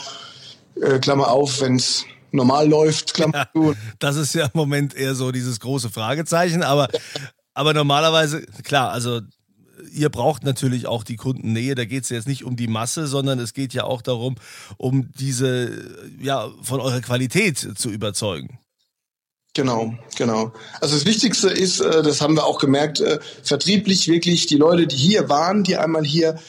Äh, 0.80 1.00
Klammer 1.00 1.30
auf, 1.30 1.62
wenn 1.62 1.76
es 1.76 2.06
normal 2.32 2.68
läuft, 2.68 3.14
Klammer 3.14 3.48
ja, 3.54 3.74
Das 4.00 4.16
ist 4.16 4.34
ja 4.34 4.46
im 4.46 4.52
Moment 4.54 4.96
eher 4.96 5.16
so 5.16 5.32
dieses 5.32 5.60
große 5.60 5.90
Fragezeichen, 5.90 6.64
aber, 6.64 6.88
aber 7.54 7.74
normalerweise, 7.74 8.42
klar, 8.64 8.92
also 8.92 9.22
ihr 9.92 10.10
braucht 10.10 10.44
natürlich 10.44 10.88
auch 10.88 11.04
die 11.04 11.16
Kundennähe. 11.16 11.76
Da 11.76 11.86
geht 11.86 12.04
es 12.04 12.10
jetzt 12.10 12.28
nicht 12.28 12.44
um 12.44 12.56
die 12.56 12.68
Masse, 12.68 13.08
sondern 13.08 13.40
es 13.40 13.54
geht 13.54 13.74
ja 13.74 13.84
auch 13.84 14.02
darum, 14.02 14.36
um 14.78 15.12
diese, 15.18 15.72
ja, 16.20 16.50
von 16.62 16.80
eurer 16.80 17.02
Qualität 17.02 17.58
zu 17.58 17.90
überzeugen. 17.90 18.60
Genau, 19.56 19.94
genau. 20.18 20.52
Also 20.82 20.96
das 20.96 21.06
Wichtigste 21.06 21.48
ist, 21.48 21.80
äh, 21.80 22.02
das 22.02 22.22
haben 22.22 22.36
wir 22.36 22.46
auch 22.46 22.58
gemerkt, 22.58 23.02
äh, 23.02 23.20
vertrieblich 23.44 24.08
wirklich 24.08 24.48
die 24.48 24.58
Leute, 24.58 24.88
die 24.88 24.96
hier 24.96 25.30
waren, 25.30 25.64
die 25.64 25.78
einmal 25.78 26.04
hier 26.04 26.40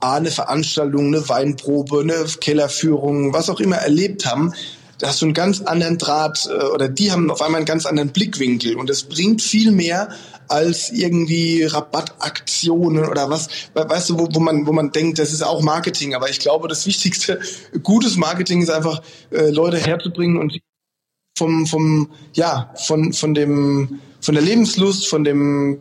eine 0.00 0.30
Veranstaltung, 0.30 1.08
eine 1.08 1.28
Weinprobe, 1.28 2.00
eine 2.00 2.24
Kellerführung, 2.40 3.34
was 3.34 3.50
auch 3.50 3.60
immer 3.60 3.76
erlebt 3.76 4.24
haben, 4.24 4.54
da 4.98 5.08
hast 5.08 5.20
du 5.20 5.26
einen 5.26 5.34
ganz 5.34 5.60
anderen 5.60 5.98
Draht 5.98 6.46
äh, 6.46 6.64
oder 6.66 6.88
die 6.88 7.10
haben 7.10 7.30
auf 7.30 7.42
einmal 7.42 7.58
einen 7.58 7.66
ganz 7.66 7.86
anderen 7.86 8.10
Blickwinkel 8.10 8.76
und 8.76 8.90
es 8.90 9.04
bringt 9.04 9.42
viel 9.42 9.70
mehr 9.70 10.08
als 10.48 10.90
irgendwie 10.90 11.64
Rabattaktionen 11.64 13.06
oder 13.06 13.30
was, 13.30 13.48
weißt 13.74 14.10
du, 14.10 14.18
wo, 14.18 14.28
wo 14.32 14.40
man 14.40 14.66
wo 14.66 14.72
man 14.72 14.92
denkt, 14.92 15.18
das 15.18 15.32
ist 15.32 15.42
auch 15.42 15.62
Marketing, 15.62 16.14
aber 16.14 16.28
ich 16.28 16.38
glaube, 16.38 16.68
das 16.68 16.86
wichtigste 16.86 17.40
gutes 17.82 18.16
Marketing 18.16 18.62
ist 18.62 18.70
einfach 18.70 19.02
äh, 19.30 19.50
Leute 19.50 19.78
herzubringen 19.78 20.36
und 20.36 20.58
vom 21.36 21.66
vom 21.66 22.10
ja, 22.34 22.72
von 22.76 23.12
von 23.12 23.34
dem 23.34 24.00
von 24.20 24.34
der 24.34 24.44
Lebenslust, 24.44 25.06
von 25.06 25.24
dem 25.24 25.80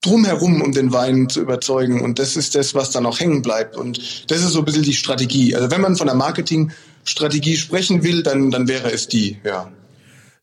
drumherum, 0.00 0.62
um 0.62 0.72
den 0.72 0.92
Wein 0.92 1.28
zu 1.28 1.40
überzeugen. 1.40 2.00
Und 2.02 2.18
das 2.18 2.36
ist 2.36 2.54
das, 2.54 2.74
was 2.74 2.90
dann 2.90 3.06
auch 3.06 3.18
hängen 3.18 3.42
bleibt. 3.42 3.76
Und 3.76 4.30
das 4.30 4.42
ist 4.42 4.52
so 4.52 4.60
ein 4.60 4.64
bisschen 4.64 4.84
die 4.84 4.94
Strategie. 4.94 5.54
Also 5.56 5.70
wenn 5.70 5.80
man 5.80 5.96
von 5.96 6.06
der 6.06 6.16
Marketingstrategie 6.98 7.56
sprechen 7.56 8.02
will, 8.02 8.22
dann, 8.22 8.50
dann 8.50 8.68
wäre 8.68 8.90
es 8.90 9.08
die, 9.08 9.38
ja. 9.44 9.70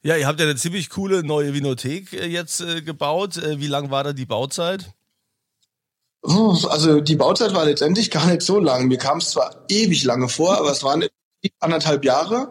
Ja, 0.04 0.16
ihr 0.18 0.28
habt 0.28 0.40
ja 0.40 0.46
eine 0.46 0.56
ziemlich 0.56 0.90
coole 0.90 1.24
neue 1.24 1.54
Vinothek 1.54 2.14
äh, 2.14 2.28
jetzt 2.28 2.62
äh, 2.62 2.82
gebaut. 2.82 3.38
Äh, 3.38 3.60
wie 3.60 3.68
lang 3.68 3.90
war 3.90 4.04
da 4.04 4.14
die 4.14 4.26
Bauzeit? 4.26 4.92
Also 6.22 7.02
die 7.02 7.16
Bauzeit 7.16 7.54
war 7.54 7.66
letztendlich 7.66 8.12
gar 8.12 8.26
nicht 8.28 8.42
so 8.42 8.60
lang. 8.60 8.88
Mir 8.88 8.98
kam 8.98 9.20
es 9.20 9.32
zwar 9.32 9.64
ewig 9.68 10.04
lange 10.04 10.28
vor, 10.28 10.58
aber 10.58 10.72
es 10.72 10.84
waren 10.84 11.06
anderthalb 11.60 12.04
Jahre, 12.04 12.50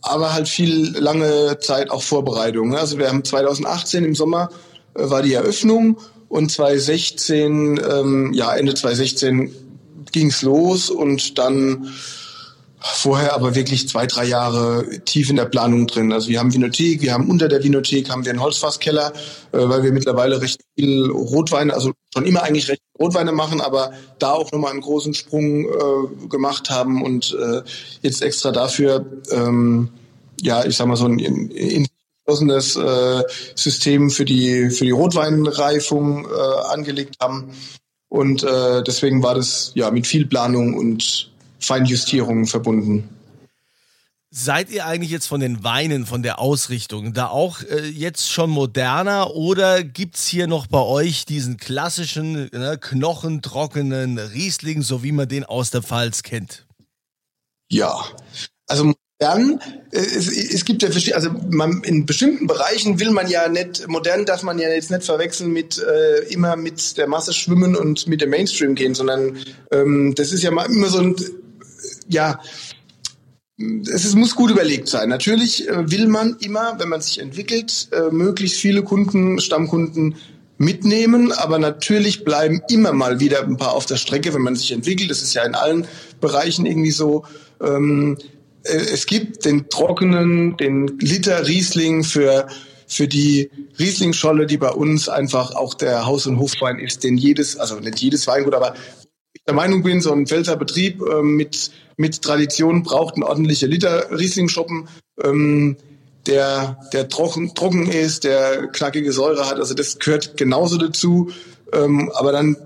aber 0.00 0.32
halt 0.32 0.48
viel 0.48 0.96
lange 0.98 1.58
Zeit 1.60 1.90
auch 1.90 2.02
Vorbereitung. 2.02 2.70
Ne? 2.70 2.78
Also 2.78 2.98
wir 2.98 3.08
haben 3.08 3.24
2018 3.24 4.04
im 4.04 4.14
Sommer 4.14 4.50
war 4.94 5.22
die 5.22 5.34
Eröffnung 5.34 5.98
und 6.28 6.50
2016, 6.50 7.80
ähm, 7.90 8.32
ja, 8.34 8.54
Ende 8.54 8.74
2016 8.74 9.54
ging's 10.12 10.42
los 10.42 10.90
und 10.90 11.38
dann 11.38 11.90
vorher 12.82 13.34
aber 13.34 13.54
wirklich 13.54 13.88
zwei, 13.88 14.06
drei 14.06 14.24
Jahre 14.24 15.00
tief 15.04 15.30
in 15.30 15.36
der 15.36 15.44
Planung 15.44 15.86
drin. 15.86 16.12
Also 16.12 16.28
wir 16.28 16.38
haben 16.38 16.52
Vinothek, 16.52 17.00
wir 17.00 17.12
haben 17.12 17.30
unter 17.30 17.48
der 17.48 17.62
Vinothek 17.62 18.10
haben 18.10 18.24
wir 18.24 18.30
einen 18.30 18.42
Holzfasskeller, 18.42 19.12
äh, 19.52 19.58
weil 19.58 19.82
wir 19.82 19.92
mittlerweile 19.92 20.40
recht 20.40 20.60
viel 20.76 21.10
Rotweine, 21.10 21.74
also 21.74 21.92
schon 22.12 22.26
immer 22.26 22.42
eigentlich 22.42 22.68
recht 22.68 22.82
Rotweine 22.98 23.32
machen, 23.32 23.60
aber 23.60 23.92
da 24.18 24.32
auch 24.32 24.50
nochmal 24.52 24.72
einen 24.72 24.80
großen 24.80 25.14
Sprung 25.14 25.64
äh, 25.64 26.28
gemacht 26.28 26.70
haben 26.70 27.02
und 27.02 27.36
äh, 27.40 27.62
jetzt 28.02 28.22
extra 28.22 28.50
dafür, 28.52 29.06
ähm, 29.30 29.90
ja, 30.40 30.64
ich 30.64 30.76
sag 30.76 30.86
mal 30.86 30.96
so 30.96 31.06
ein 31.06 31.18
in, 31.18 31.50
in 31.50 31.86
äh, 32.26 33.22
System 33.54 34.10
für 34.10 34.24
die 34.24 34.70
für 34.70 34.84
die 34.84 34.90
Rotweinreifung 34.90 36.26
äh, 36.26 36.72
angelegt 36.72 37.16
haben 37.20 37.52
und 38.08 38.42
äh, 38.44 38.82
deswegen 38.82 39.22
war 39.22 39.34
das 39.34 39.72
ja 39.74 39.90
mit 39.90 40.06
viel 40.06 40.26
Planung 40.26 40.74
und 40.74 41.31
Feinjustierung 41.62 42.46
verbunden. 42.46 43.08
Seid 44.34 44.70
ihr 44.70 44.86
eigentlich 44.86 45.10
jetzt 45.10 45.26
von 45.26 45.40
den 45.40 45.62
Weinen, 45.62 46.06
von 46.06 46.22
der 46.22 46.38
Ausrichtung, 46.38 47.12
da 47.12 47.26
auch 47.26 47.62
äh, 47.64 47.86
jetzt 47.86 48.30
schon 48.30 48.48
moderner 48.48 49.34
oder 49.34 49.84
gibt 49.84 50.16
es 50.16 50.26
hier 50.26 50.46
noch 50.46 50.66
bei 50.66 50.80
euch 50.80 51.26
diesen 51.26 51.58
klassischen, 51.58 52.48
ne, 52.50 52.78
knochentrockenen 52.80 54.18
Riesling, 54.18 54.80
so 54.80 55.02
wie 55.02 55.12
man 55.12 55.28
den 55.28 55.44
aus 55.44 55.70
der 55.70 55.82
Pfalz 55.82 56.22
kennt? 56.22 56.66
Ja, 57.68 57.94
also 58.66 58.94
dann, 59.18 59.60
äh, 59.92 59.98
es, 59.98 60.28
es 60.28 60.64
gibt 60.64 60.82
ja 60.82 60.90
verschiedene, 60.90 61.16
also 61.16 61.30
man, 61.50 61.82
in 61.84 62.06
bestimmten 62.06 62.46
Bereichen 62.46 62.98
will 63.00 63.10
man 63.10 63.28
ja 63.28 63.48
nicht, 63.48 63.86
modern 63.86 64.24
darf 64.24 64.42
man 64.42 64.58
ja 64.58 64.70
jetzt 64.70 64.90
nicht 64.90 65.04
verwechseln 65.04 65.52
mit 65.52 65.78
äh, 65.78 66.20
immer 66.32 66.56
mit 66.56 66.96
der 66.96 67.06
Masse 67.06 67.34
schwimmen 67.34 67.76
und 67.76 68.08
mit 68.08 68.22
dem 68.22 68.30
Mainstream 68.30 68.74
gehen, 68.74 68.94
sondern 68.94 69.36
ähm, 69.70 70.14
das 70.16 70.32
ist 70.32 70.42
ja 70.42 70.50
mal 70.50 70.64
immer 70.64 70.88
so 70.88 71.00
ein, 71.00 71.16
ja, 72.12 72.40
es 73.58 74.04
ist, 74.04 74.14
muss 74.14 74.34
gut 74.34 74.50
überlegt 74.50 74.88
sein. 74.88 75.08
Natürlich 75.08 75.68
äh, 75.68 75.90
will 75.90 76.08
man 76.08 76.36
immer, 76.40 76.76
wenn 76.78 76.88
man 76.88 77.00
sich 77.00 77.18
entwickelt, 77.20 77.88
äh, 77.92 78.12
möglichst 78.12 78.58
viele 78.58 78.82
Kunden, 78.82 79.40
Stammkunden 79.40 80.16
mitnehmen, 80.58 81.32
aber 81.32 81.58
natürlich 81.58 82.24
bleiben 82.24 82.62
immer 82.68 82.92
mal 82.92 83.20
wieder 83.20 83.42
ein 83.42 83.56
paar 83.56 83.72
auf 83.72 83.86
der 83.86 83.96
Strecke, 83.96 84.32
wenn 84.34 84.42
man 84.42 84.56
sich 84.56 84.72
entwickelt. 84.72 85.10
Das 85.10 85.22
ist 85.22 85.34
ja 85.34 85.44
in 85.44 85.54
allen 85.54 85.86
Bereichen 86.20 86.66
irgendwie 86.66 86.90
so. 86.90 87.24
Ähm, 87.60 88.18
äh, 88.64 88.76
es 88.76 89.06
gibt 89.06 89.44
den 89.44 89.68
trockenen, 89.68 90.56
den 90.56 90.98
Liter 90.98 91.46
Riesling 91.46 92.04
für 92.04 92.46
für 92.92 93.08
die 93.08 93.50
Rieslingscholle, 93.78 94.46
die 94.46 94.58
bei 94.58 94.68
uns 94.68 95.08
einfach 95.08 95.54
auch 95.54 95.72
der 95.72 96.04
Haus- 96.04 96.26
und 96.26 96.38
Hofwein 96.38 96.78
ist, 96.78 97.04
den 97.04 97.16
jedes, 97.16 97.56
also 97.56 97.80
nicht 97.80 97.98
jedes 98.00 98.26
Weingut, 98.26 98.54
aber 98.54 98.74
der 99.46 99.54
Meinung 99.54 99.82
bin, 99.82 100.00
so 100.00 100.12
ein 100.12 100.26
Pfälzer 100.26 100.56
Betrieb 100.56 101.02
äh, 101.02 101.22
mit, 101.22 101.70
mit 101.96 102.22
Tradition 102.22 102.82
braucht 102.82 103.16
ein 103.16 103.22
ordentlicher 103.22 103.66
Liter 103.66 104.10
Rieslingschoppen, 104.10 104.88
ähm, 105.22 105.76
der, 106.26 106.78
der 106.92 107.08
trocken, 107.08 107.54
trocken 107.54 107.90
ist, 107.90 108.24
der 108.24 108.68
knackige 108.68 109.12
Säure 109.12 109.48
hat. 109.48 109.58
Also 109.58 109.74
das 109.74 109.98
gehört 109.98 110.36
genauso 110.36 110.78
dazu. 110.78 111.32
Ähm, 111.72 112.10
aber 112.14 112.32
dann 112.32 112.56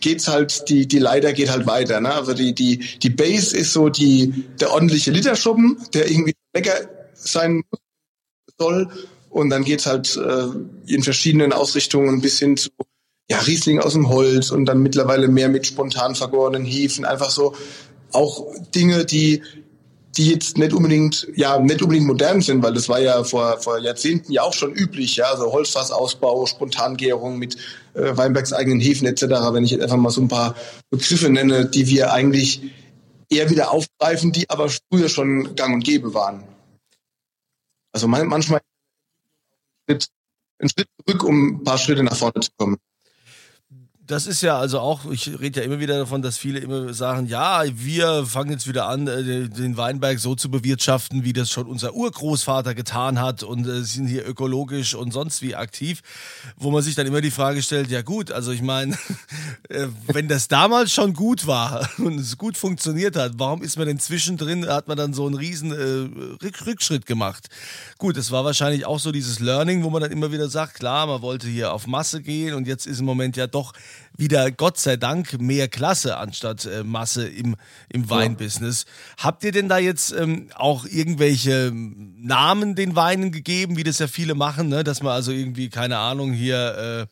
geht's 0.00 0.28
halt, 0.28 0.68
die, 0.68 0.86
die 0.86 0.98
Leiter 0.98 1.32
geht 1.32 1.50
halt 1.50 1.66
weiter. 1.66 2.00
Ne? 2.00 2.14
Also 2.14 2.34
die, 2.34 2.54
die, 2.54 2.78
die 2.78 3.10
Base 3.10 3.56
ist 3.56 3.72
so 3.72 3.88
die, 3.88 4.44
der 4.60 4.72
ordentliche 4.72 5.10
Literschuppen, 5.10 5.78
der 5.92 6.08
irgendwie 6.08 6.34
lecker 6.54 6.88
sein 7.14 7.64
soll. 8.58 8.88
Und 9.30 9.50
dann 9.50 9.64
geht's 9.64 9.86
halt 9.86 10.16
äh, 10.16 10.46
in 10.86 11.02
verschiedenen 11.02 11.52
Ausrichtungen 11.52 12.20
bis 12.20 12.38
hin 12.38 12.56
zu 12.56 12.70
ja, 13.30 13.38
Riesling 13.38 13.78
aus 13.78 13.92
dem 13.92 14.08
Holz 14.08 14.50
und 14.50 14.66
dann 14.66 14.82
mittlerweile 14.82 15.28
mehr 15.28 15.48
mit 15.48 15.64
spontan 15.64 16.16
vergorenen 16.16 16.64
Hefen. 16.64 17.04
Einfach 17.04 17.30
so 17.30 17.54
auch 18.12 18.44
Dinge, 18.74 19.04
die 19.04 19.42
die 20.16 20.28
jetzt 20.28 20.58
nicht 20.58 20.72
unbedingt, 20.72 21.28
ja, 21.36 21.60
nicht 21.60 21.80
unbedingt 21.82 22.08
modern 22.08 22.40
sind, 22.40 22.64
weil 22.64 22.74
das 22.74 22.88
war 22.88 23.00
ja 23.00 23.22
vor, 23.22 23.60
vor 23.60 23.78
Jahrzehnten 23.78 24.32
ja 24.32 24.42
auch 24.42 24.52
schon 24.52 24.74
üblich, 24.74 25.14
ja, 25.14 25.26
also 25.26 25.52
Holzfassausbau, 25.52 26.46
Spontangärung 26.46 27.38
mit 27.38 27.56
äh, 27.94 28.16
Weinbergs 28.16 28.52
eigenen 28.52 28.80
Hefen 28.80 29.06
etc., 29.06 29.22
wenn 29.52 29.62
ich 29.62 29.70
jetzt 29.70 29.82
einfach 29.84 29.96
mal 29.96 30.10
so 30.10 30.20
ein 30.20 30.26
paar 30.26 30.56
Begriffe 30.90 31.30
nenne, 31.30 31.66
die 31.66 31.86
wir 31.86 32.12
eigentlich 32.12 32.60
eher 33.28 33.50
wieder 33.50 33.70
aufgreifen, 33.70 34.32
die 34.32 34.50
aber 34.50 34.68
früher 34.68 35.08
schon 35.08 35.54
gang 35.54 35.74
und 35.74 35.84
gäbe 35.84 36.12
waren. 36.12 36.42
Also 37.92 38.08
manchmal 38.08 38.60
einen 39.86 40.00
Schritt 40.00 40.88
zurück, 41.06 41.22
um 41.22 41.60
ein 41.60 41.64
paar 41.64 41.78
Schritte 41.78 42.02
nach 42.02 42.16
vorne 42.16 42.40
zu 42.40 42.50
kommen 42.56 42.78
das 44.10 44.26
ist 44.26 44.42
ja 44.42 44.58
also 44.58 44.80
auch, 44.80 45.08
ich 45.08 45.38
rede 45.38 45.60
ja 45.60 45.66
immer 45.66 45.78
wieder 45.78 45.96
davon, 45.96 46.20
dass 46.20 46.36
viele 46.36 46.58
immer 46.58 46.92
sagen, 46.92 47.26
ja, 47.26 47.62
wir 47.72 48.26
fangen 48.26 48.50
jetzt 48.50 48.66
wieder 48.66 48.88
an, 48.88 49.06
äh, 49.06 49.48
den 49.48 49.76
Weinberg 49.76 50.18
so 50.18 50.34
zu 50.34 50.50
bewirtschaften, 50.50 51.22
wie 51.22 51.32
das 51.32 51.50
schon 51.50 51.66
unser 51.66 51.94
Urgroßvater 51.94 52.74
getan 52.74 53.20
hat 53.20 53.44
und 53.44 53.68
äh, 53.68 53.84
sind 53.84 54.08
hier 54.08 54.26
ökologisch 54.26 54.94
und 54.94 55.12
sonst 55.12 55.42
wie 55.42 55.54
aktiv, 55.54 56.00
wo 56.56 56.72
man 56.72 56.82
sich 56.82 56.96
dann 56.96 57.06
immer 57.06 57.20
die 57.20 57.30
Frage 57.30 57.62
stellt, 57.62 57.88
ja 57.88 58.02
gut, 58.02 58.32
also 58.32 58.50
ich 58.50 58.62
meine, 58.62 58.98
äh, 59.68 59.86
wenn 60.08 60.26
das 60.26 60.48
damals 60.48 60.92
schon 60.92 61.14
gut 61.14 61.46
war 61.46 61.88
und 61.98 62.18
es 62.18 62.36
gut 62.36 62.56
funktioniert 62.56 63.14
hat, 63.14 63.34
warum 63.36 63.62
ist 63.62 63.78
man 63.78 63.86
denn 63.86 64.00
zwischendrin, 64.00 64.66
hat 64.66 64.88
man 64.88 64.96
dann 64.96 65.14
so 65.14 65.24
einen 65.26 65.36
riesen 65.36 65.70
Rückschritt 65.70 67.06
gemacht? 67.06 67.48
Gut, 67.98 68.16
es 68.16 68.32
war 68.32 68.44
wahrscheinlich 68.44 68.86
auch 68.86 68.98
so 68.98 69.12
dieses 69.12 69.38
Learning, 69.38 69.84
wo 69.84 69.90
man 69.90 70.02
dann 70.02 70.10
immer 70.10 70.32
wieder 70.32 70.48
sagt, 70.48 70.74
klar, 70.74 71.06
man 71.06 71.22
wollte 71.22 71.46
hier 71.46 71.72
auf 71.72 71.86
Masse 71.86 72.22
gehen 72.22 72.54
und 72.54 72.66
jetzt 72.66 72.86
ist 72.86 72.98
im 72.98 73.06
Moment 73.06 73.36
ja 73.36 73.46
doch 73.46 73.72
wieder 74.16 74.50
Gott 74.50 74.78
sei 74.78 74.96
Dank 74.96 75.40
mehr 75.40 75.68
Klasse 75.68 76.16
anstatt 76.16 76.66
äh, 76.66 76.84
Masse 76.84 77.26
im, 77.26 77.56
im 77.88 78.08
Weinbusiness. 78.10 78.84
Ja. 78.84 79.24
Habt 79.24 79.44
ihr 79.44 79.52
denn 79.52 79.68
da 79.68 79.78
jetzt 79.78 80.12
ähm, 80.12 80.48
auch 80.54 80.84
irgendwelche 80.84 81.72
Namen 81.74 82.74
den 82.74 82.96
Weinen 82.96 83.32
gegeben, 83.32 83.76
wie 83.76 83.84
das 83.84 83.98
ja 83.98 84.06
viele 84.06 84.34
machen, 84.34 84.68
ne? 84.68 84.84
dass 84.84 85.02
man 85.02 85.12
also 85.12 85.32
irgendwie, 85.32 85.70
keine 85.70 85.98
Ahnung, 85.98 86.32
hier 86.32 87.08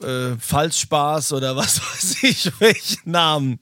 äh, 0.00 0.06
äh, 0.06 0.36
Falschspaß 0.38 1.32
oder 1.32 1.56
was 1.56 1.80
weiß 1.92 2.22
ich, 2.22 2.52
welche 2.60 2.98
Namen? 3.04 3.58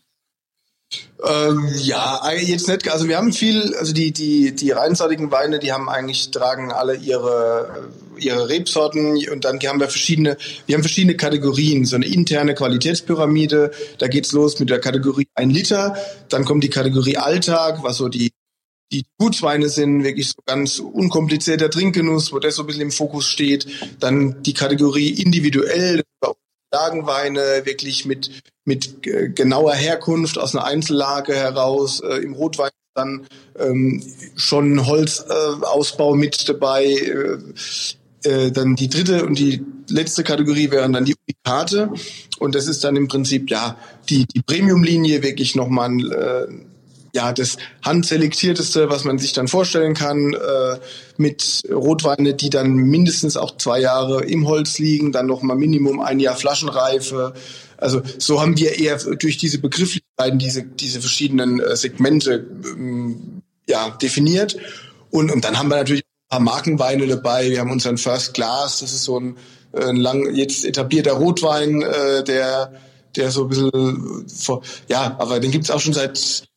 Ähm, 1.26 1.70
ja, 1.76 2.20
jetzt 2.32 2.68
nicht. 2.68 2.88
Also 2.90 3.08
wir 3.08 3.16
haben 3.16 3.32
viel, 3.32 3.74
also 3.76 3.92
die 3.92 4.12
die 4.12 4.54
die 4.54 4.70
reinsortigen 4.70 5.30
Weine, 5.30 5.58
die 5.58 5.72
haben 5.72 5.88
eigentlich 5.88 6.30
tragen 6.30 6.72
alle 6.72 6.96
ihre 6.96 7.88
ihre 8.16 8.48
Rebsorten 8.48 9.18
und 9.30 9.44
dann 9.44 9.58
haben 9.60 9.80
wir 9.80 9.88
verschiedene, 9.88 10.36
wir 10.66 10.76
haben 10.76 10.82
verschiedene 10.82 11.16
Kategorien, 11.16 11.84
so 11.84 11.96
eine 11.96 12.06
interne 12.06 12.54
Qualitätspyramide. 12.54 13.72
Da 13.98 14.08
geht's 14.08 14.32
los 14.32 14.60
mit 14.60 14.70
der 14.70 14.80
Kategorie 14.80 15.26
ein 15.34 15.50
Liter, 15.50 15.96
dann 16.28 16.44
kommt 16.44 16.62
die 16.62 16.70
Kategorie 16.70 17.16
Alltag, 17.16 17.82
was 17.82 17.96
so 17.96 18.08
die 18.08 18.32
die 18.92 19.06
Gutsweine 19.18 19.68
sind, 19.70 20.04
wirklich 20.04 20.28
so 20.28 20.42
ganz 20.46 20.78
unkomplizierter 20.78 21.70
Trinkgenuss, 21.70 22.32
wo 22.32 22.38
das 22.38 22.54
so 22.54 22.62
ein 22.62 22.66
bisschen 22.66 22.82
im 22.82 22.92
Fokus 22.92 23.26
steht. 23.26 23.66
Dann 23.98 24.42
die 24.42 24.54
Kategorie 24.54 25.08
individuell, 25.08 26.04
Lagenweine, 26.74 27.62
wirklich 27.64 28.04
mit, 28.04 28.30
mit 28.64 29.02
genauer 29.02 29.74
Herkunft 29.74 30.38
aus 30.38 30.54
einer 30.54 30.64
Einzellage 30.64 31.34
heraus. 31.34 32.00
Äh, 32.00 32.16
Im 32.16 32.34
Rotwein 32.34 32.70
dann 32.94 33.26
ähm, 33.58 34.02
schon 34.36 34.86
Holzausbau 34.86 36.14
äh, 36.14 36.16
mit 36.16 36.48
dabei. 36.48 36.84
Äh, 36.84 37.38
äh, 38.24 38.50
dann 38.50 38.74
die 38.74 38.88
dritte 38.88 39.26
und 39.26 39.38
die 39.38 39.64
letzte 39.88 40.24
Kategorie 40.24 40.70
wären 40.70 40.92
dann 40.92 41.04
die 41.04 41.14
Unikate. 41.26 41.90
Und 42.38 42.54
das 42.54 42.66
ist 42.66 42.82
dann 42.82 42.96
im 42.96 43.08
Prinzip 43.08 43.50
ja 43.50 43.76
die, 44.08 44.26
die 44.26 44.40
Premium-Linie 44.40 45.22
wirklich 45.22 45.54
nochmal 45.54 45.90
äh, 46.10 46.46
ja 47.14 47.32
das 47.32 47.56
handselektierteste, 47.82 48.90
was 48.90 49.04
man 49.04 49.18
sich 49.18 49.32
dann 49.32 49.48
vorstellen 49.48 49.94
kann, 49.94 50.34
äh, 50.34 50.78
mit 51.16 51.62
Rotweine, 51.70 52.34
die 52.34 52.50
dann 52.50 52.74
mindestens 52.74 53.36
auch 53.36 53.56
zwei 53.56 53.80
Jahre 53.80 54.24
im 54.24 54.46
Holz 54.46 54.78
liegen, 54.78 55.12
dann 55.12 55.26
noch 55.26 55.42
mal 55.42 55.54
Minimum 55.54 56.00
ein 56.00 56.18
Jahr 56.20 56.36
Flaschenreife. 56.36 57.34
Also 57.76 58.02
so 58.18 58.40
haben 58.40 58.58
wir 58.58 58.78
eher 58.78 58.98
durch 58.98 59.38
diese 59.38 59.58
Begrifflichkeiten 59.58 60.38
diese 60.38 60.64
diese 60.64 61.00
verschiedenen 61.00 61.60
äh, 61.60 61.76
Segmente 61.76 62.46
ähm, 62.64 63.42
ja 63.68 63.90
definiert. 63.90 64.56
Und, 65.10 65.30
und 65.30 65.44
dann 65.44 65.58
haben 65.58 65.68
wir 65.68 65.76
natürlich 65.76 66.02
ein 66.02 66.28
paar 66.28 66.40
Markenweine 66.40 67.06
dabei. 67.06 67.50
Wir 67.50 67.60
haben 67.60 67.70
unseren 67.70 67.98
First 67.98 68.34
Class, 68.34 68.80
das 68.80 68.92
ist 68.92 69.04
so 69.04 69.20
ein, 69.20 69.36
ein 69.72 69.96
lang 69.96 70.34
jetzt 70.34 70.64
etablierter 70.64 71.12
Rotwein, 71.12 71.82
äh, 71.82 72.24
der 72.24 72.72
der 73.14 73.30
so 73.30 73.44
ein 73.44 73.48
bisschen 73.48 74.28
vor, 74.28 74.62
ja, 74.88 75.14
aber 75.20 75.38
den 75.38 75.52
gibt's 75.52 75.70
auch 75.70 75.78
schon 75.78 75.92
seit 75.92 76.48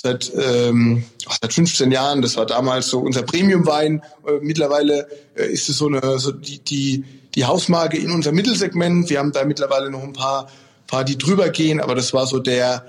seit, 0.00 0.32
ähm, 0.34 1.04
seit 1.40 1.52
15 1.52 1.90
Jahren. 1.90 2.22
Das 2.22 2.36
war 2.36 2.46
damals 2.46 2.88
so 2.88 3.00
unser 3.00 3.22
Premium-Wein. 3.22 4.02
Äh, 4.26 4.32
mittlerweile 4.42 5.08
äh, 5.34 5.46
ist 5.46 5.68
es 5.68 5.78
so 5.78 5.86
eine 5.86 6.18
so 6.18 6.32
die, 6.32 6.58
die, 6.58 7.04
die 7.34 7.44
Hausmarke 7.44 7.96
in 7.96 8.10
unserem 8.10 8.36
Mittelsegment. 8.36 9.10
Wir 9.10 9.18
haben 9.18 9.32
da 9.32 9.44
mittlerweile 9.44 9.90
noch 9.90 10.02
ein 10.02 10.12
paar, 10.12 10.48
paar 10.86 11.04
die 11.04 11.18
drüber 11.18 11.50
gehen, 11.50 11.80
aber 11.80 11.94
das 11.94 12.12
war 12.12 12.26
so 12.26 12.38
der 12.38 12.84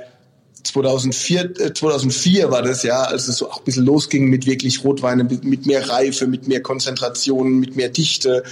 2004, 0.63 1.59
äh, 1.59 1.73
2004 1.73 2.51
war 2.51 2.61
das 2.61 2.83
ja, 2.83 3.03
als 3.03 3.27
es 3.27 3.37
so 3.37 3.49
auch 3.49 3.59
ein 3.59 3.63
bisschen 3.63 3.85
losging 3.85 4.25
mit 4.25 4.45
wirklich 4.45 4.83
Rotweine, 4.83 5.23
mit, 5.23 5.43
mit 5.43 5.65
mehr 5.65 5.89
Reife, 5.89 6.27
mit 6.27 6.47
mehr 6.47 6.61
Konzentration, 6.61 7.59
mit 7.59 7.75
mehr 7.75 7.89
Dichte. 7.89 8.43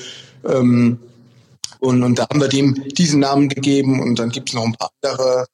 Ähm, 0.48 1.00
und, 1.80 2.04
und 2.04 2.18
da 2.18 2.28
haben 2.30 2.40
wir 2.40 2.48
dem 2.48 2.88
diesen 2.90 3.20
Namen 3.20 3.50
gegeben 3.50 4.02
und 4.02 4.18
dann 4.18 4.30
gibt 4.30 4.50
es 4.50 4.56
noch 4.56 4.64
ein 4.64 4.74
paar 4.74 4.90
andere 5.02 5.46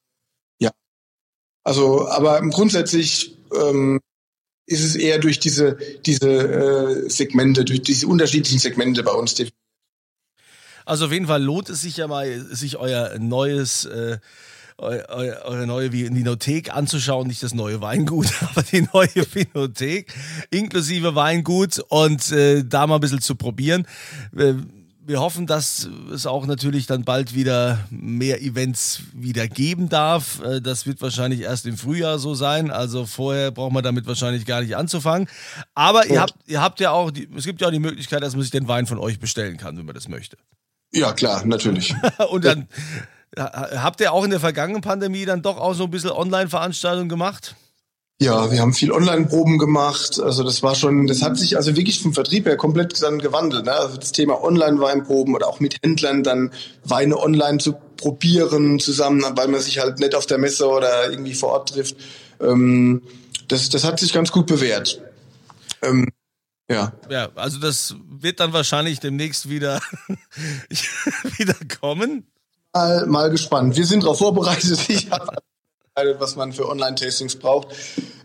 also, 1.64 2.08
aber 2.08 2.40
grundsätzlich 2.50 3.36
ähm, 3.54 4.00
ist 4.66 4.84
es 4.84 4.96
eher 4.96 5.18
durch 5.18 5.38
diese 5.38 5.76
diese 6.04 6.28
äh, 6.28 7.10
Segmente, 7.10 7.64
durch 7.64 7.82
diese 7.82 8.06
unterschiedlichen 8.06 8.58
Segmente 8.58 9.02
bei 9.02 9.12
uns 9.12 9.34
definiert. 9.34 9.56
Also 10.84 11.06
auf 11.06 11.12
jeden 11.12 11.26
Fall 11.26 11.42
lohnt 11.42 11.68
es 11.68 11.82
sich 11.82 11.96
ja 11.96 12.08
mal, 12.08 12.40
sich 12.40 12.76
euer 12.76 13.18
neues 13.18 13.84
äh, 13.84 14.18
eure 14.78 15.66
neue 15.66 15.92
Vinothek 15.92 16.74
anzuschauen, 16.74 17.28
nicht 17.28 17.42
das 17.42 17.54
neue 17.54 17.80
Weingut, 17.80 18.32
aber 18.50 18.62
die 18.62 18.86
neue 18.92 19.26
Vinothek 19.32 20.12
inklusive 20.50 21.14
Weingut 21.14 21.78
und 21.88 22.32
äh, 22.32 22.64
da 22.64 22.86
mal 22.86 22.96
ein 22.96 23.00
bisschen 23.00 23.20
zu 23.20 23.36
probieren. 23.36 23.86
Äh, 24.36 24.54
wir 25.04 25.20
hoffen, 25.20 25.46
dass 25.46 25.88
es 26.12 26.26
auch 26.26 26.46
natürlich 26.46 26.86
dann 26.86 27.04
bald 27.04 27.34
wieder 27.34 27.80
mehr 27.90 28.40
Events 28.40 29.02
wieder 29.12 29.48
geben 29.48 29.88
darf. 29.88 30.40
Äh, 30.42 30.60
das 30.60 30.86
wird 30.86 31.00
wahrscheinlich 31.02 31.40
erst 31.40 31.66
im 31.66 31.76
Frühjahr 31.76 32.18
so 32.18 32.34
sein. 32.34 32.70
Also 32.70 33.06
vorher 33.06 33.50
braucht 33.50 33.72
man 33.72 33.82
damit 33.82 34.06
wahrscheinlich 34.06 34.46
gar 34.46 34.60
nicht 34.60 34.76
anzufangen. 34.76 35.28
Aber 35.74 36.06
ihr 36.06 36.20
habt, 36.20 36.34
ihr 36.46 36.60
habt 36.60 36.80
ja 36.80 36.92
auch, 36.92 37.10
die, 37.10 37.28
es 37.36 37.44
gibt 37.44 37.60
ja 37.60 37.68
auch 37.68 37.72
die 37.72 37.78
Möglichkeit, 37.78 38.22
dass 38.22 38.34
man 38.34 38.42
sich 38.42 38.52
den 38.52 38.68
Wein 38.68 38.86
von 38.86 38.98
euch 38.98 39.18
bestellen 39.18 39.56
kann, 39.56 39.76
wenn 39.76 39.86
man 39.86 39.94
das 39.94 40.08
möchte. 40.08 40.36
Ja, 40.92 41.12
klar, 41.12 41.44
natürlich. 41.44 41.94
Und 42.30 42.44
dann 42.44 42.68
habt 43.36 44.00
ihr 44.00 44.12
auch 44.12 44.24
in 44.24 44.30
der 44.30 44.40
vergangenen 44.40 44.82
Pandemie 44.82 45.24
dann 45.24 45.42
doch 45.42 45.58
auch 45.58 45.74
so 45.74 45.84
ein 45.84 45.90
bisschen 45.90 46.10
Online-Veranstaltungen 46.10 47.08
gemacht? 47.08 47.56
Ja, 48.20 48.52
wir 48.52 48.60
haben 48.60 48.72
viel 48.72 48.92
Online-Proben 48.92 49.58
gemacht. 49.58 50.20
Also 50.20 50.44
das 50.44 50.62
war 50.62 50.74
schon, 50.74 51.06
das 51.06 51.22
hat 51.22 51.36
sich 51.36 51.56
also 51.56 51.76
wirklich 51.76 52.00
vom 52.00 52.14
Vertrieb 52.14 52.46
her 52.46 52.56
komplett 52.56 53.02
dann 53.02 53.18
gewandelt. 53.18 53.64
Ne? 53.64 53.72
Also 53.72 53.96
das 53.96 54.12
Thema 54.12 54.42
Online-Weinproben 54.42 55.34
oder 55.34 55.48
auch 55.48 55.58
mit 55.58 55.76
Händlern 55.82 56.22
dann 56.22 56.52
Weine 56.84 57.18
online 57.18 57.58
zu 57.58 57.74
probieren 57.96 58.78
zusammen, 58.78 59.24
weil 59.34 59.48
man 59.48 59.60
sich 59.60 59.80
halt 59.80 59.98
nicht 59.98 60.14
auf 60.14 60.26
der 60.26 60.38
Messe 60.38 60.68
oder 60.68 61.10
irgendwie 61.10 61.34
vor 61.34 61.50
Ort 61.50 61.70
trifft. 61.70 61.96
Ähm, 62.40 63.02
das, 63.48 63.68
das 63.70 63.84
hat 63.84 63.98
sich 63.98 64.12
ganz 64.12 64.30
gut 64.30 64.46
bewährt. 64.46 65.00
Ähm, 65.82 66.08
ja. 66.70 66.92
Ja, 67.10 67.28
also 67.34 67.58
das 67.58 67.96
wird 68.08 68.40
dann 68.40 68.52
wahrscheinlich 68.52 69.00
demnächst 69.00 69.48
wieder, 69.48 69.80
wieder 71.38 71.56
kommen. 71.80 72.26
Mal, 72.72 73.06
mal 73.06 73.30
gespannt. 73.30 73.76
Wir 73.76 73.84
sind 73.84 74.04
darauf 74.04 74.18
vorbereitet. 74.18 74.78
Ich 74.88 75.10
habe 75.10 75.36
was 75.94 76.36
man 76.36 76.52
für 76.52 76.68
Online-Tastings 76.68 77.36
braucht. 77.36 77.68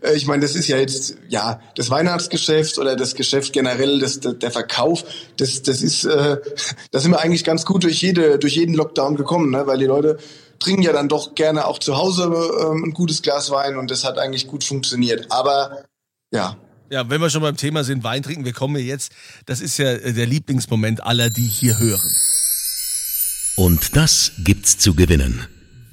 Äh, 0.00 0.14
ich 0.14 0.26
meine, 0.26 0.42
das 0.42 0.54
ist 0.54 0.68
ja 0.68 0.78
jetzt, 0.78 1.16
ja, 1.28 1.60
das 1.74 1.90
Weihnachtsgeschäft 1.90 2.78
oder 2.78 2.96
das 2.96 3.14
Geschäft 3.14 3.52
generell, 3.52 3.98
das, 3.98 4.20
der 4.20 4.50
Verkauf, 4.50 5.04
das, 5.36 5.62
das 5.62 5.82
ist, 5.82 6.04
äh, 6.04 6.38
da 6.90 6.98
sind 6.98 7.10
wir 7.10 7.20
eigentlich 7.20 7.44
ganz 7.44 7.64
gut 7.64 7.84
durch 7.84 8.00
jede, 8.00 8.38
durch 8.38 8.56
jeden 8.56 8.74
Lockdown 8.74 9.16
gekommen, 9.16 9.50
ne? 9.50 9.66
weil 9.66 9.78
die 9.78 9.86
Leute 9.86 10.18
trinken 10.58 10.82
ja 10.82 10.92
dann 10.92 11.08
doch 11.08 11.34
gerne 11.34 11.66
auch 11.66 11.78
zu 11.78 11.96
Hause 11.96 12.24
ähm, 12.24 12.84
ein 12.84 12.92
gutes 12.92 13.22
Glas 13.22 13.50
Wein 13.50 13.76
und 13.76 13.90
das 13.90 14.04
hat 14.04 14.18
eigentlich 14.18 14.46
gut 14.46 14.64
funktioniert. 14.64 15.30
Aber 15.30 15.84
ja, 16.32 16.56
ja, 16.90 17.10
wenn 17.10 17.20
wir 17.20 17.28
schon 17.28 17.42
beim 17.42 17.58
Thema 17.58 17.84
sind, 17.84 18.02
Wein 18.02 18.22
trinken, 18.22 18.46
wir 18.46 18.54
kommen 18.54 18.82
jetzt, 18.82 19.12
das 19.44 19.60
ist 19.60 19.76
ja 19.76 19.98
der 19.98 20.26
Lieblingsmoment 20.26 21.04
aller, 21.04 21.28
die 21.28 21.46
hier 21.46 21.78
hören. 21.78 22.10
Und 23.56 23.94
das 23.94 24.32
gibt's 24.38 24.78
zu 24.78 24.94
gewinnen. 24.94 25.46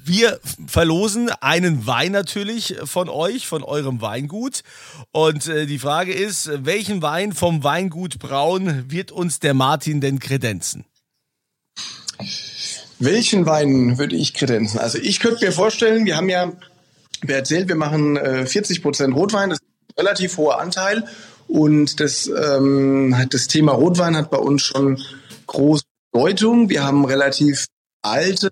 Wir 0.06 0.38
verlosen 0.68 1.30
einen 1.40 1.84
Wein 1.88 2.12
natürlich 2.12 2.76
von 2.84 3.08
euch, 3.08 3.48
von 3.48 3.64
eurem 3.64 4.00
Weingut. 4.00 4.62
Und 5.10 5.48
äh, 5.48 5.66
die 5.66 5.80
Frage 5.80 6.12
ist, 6.12 6.48
welchen 6.64 7.02
Wein 7.02 7.32
vom 7.32 7.64
Weingut 7.64 8.20
Braun 8.20 8.88
wird 8.88 9.10
uns 9.10 9.40
der 9.40 9.52
Martin 9.52 10.00
denn 10.00 10.20
kredenzen? 10.20 10.84
Welchen 13.00 13.46
Wein 13.46 13.98
würde 13.98 14.14
ich 14.14 14.32
kredenzen? 14.32 14.78
Also 14.78 14.98
ich 14.98 15.18
könnte 15.18 15.44
mir 15.44 15.50
vorstellen, 15.50 16.06
wir 16.06 16.16
haben 16.16 16.28
ja, 16.28 16.52
wer 17.22 17.38
erzählt, 17.38 17.66
wir 17.66 17.74
machen 17.74 18.16
äh, 18.16 18.46
40 18.46 18.82
Prozent 18.82 19.12
Rotwein, 19.12 19.50
das 19.50 19.58
ist 19.58 19.66
ein 19.66 20.04
relativ 20.04 20.36
hoher 20.36 20.60
Anteil. 20.60 21.04
Und 21.48 21.98
das, 21.98 22.28
ähm, 22.28 23.12
das 23.30 23.48
Thema 23.48 23.72
Rotwein 23.72 24.16
hat 24.16 24.30
bei 24.30 24.38
uns 24.38 24.62
schon 24.62 25.02
große 25.48 25.82
Bedeutung. 26.12 26.68
Wir 26.68 26.84
haben 26.84 27.04
relativ 27.04 27.66
alte 28.02 28.50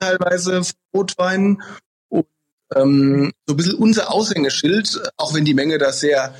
teilweise 0.00 0.62
Rotwein. 0.94 1.62
Und 2.08 2.26
ähm, 2.74 3.32
so 3.46 3.54
ein 3.54 3.56
bisschen 3.56 3.74
unser 3.76 4.12
Aushängeschild, 4.12 5.12
auch 5.16 5.34
wenn 5.34 5.44
die 5.44 5.54
Menge 5.54 5.78
da 5.78 5.92
sehr, 5.92 6.34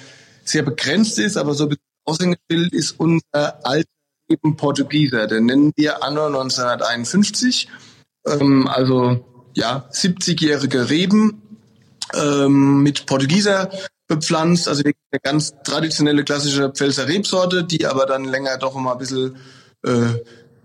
sehr 0.44 0.62
begrenzt 0.62 1.18
ist, 1.18 1.37
aber 1.37 1.55
so 1.55 1.64
ein 1.64 1.68
bisschen 1.70 1.85
Aushängeschild 2.05 2.73
ist 2.73 2.99
unser 2.99 3.64
alter 3.64 3.88
eben 4.29 4.57
Portugieser. 4.57 5.27
Den 5.27 5.46
nennen 5.46 5.73
wir 5.77 6.03
Anno 6.03 6.27
1951. 6.27 7.68
Ähm, 8.27 8.68
also 8.68 9.25
ja, 9.55 9.88
70-jährige 9.92 10.88
Reben 10.88 11.42
ähm, 12.14 12.83
mit 12.83 13.07
Portugieser 13.07 13.70
bepflanzt, 14.07 14.68
also 14.68 14.83
eine 14.83 15.20
ganz 15.23 15.55
traditionelle 15.62 16.25
klassische 16.25 16.70
Pfälzer 16.70 17.07
Rebsorte, 17.07 17.64
die 17.64 17.87
aber 17.87 18.07
dann 18.07 18.25
länger 18.25 18.59
doch 18.59 18.75
mal 18.75 18.92
ein 18.92 18.99
bisschen 18.99 19.37
äh, 19.85 20.14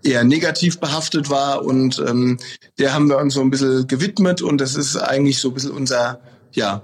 eher 0.06 0.24
negativ 0.24 0.78
behaftet 0.80 1.28
war 1.28 1.64
und 1.64 1.98
ähm, 2.06 2.38
der 2.78 2.94
haben 2.94 3.08
wir 3.08 3.18
uns 3.18 3.34
so 3.34 3.40
ein 3.40 3.50
bisschen 3.50 3.86
gewidmet 3.86 4.40
und 4.42 4.60
das 4.60 4.74
ist 4.74 4.96
eigentlich 4.96 5.38
so 5.38 5.48
ein 5.48 5.54
bisschen 5.54 5.72
unser, 5.72 6.20
ja, 6.52 6.82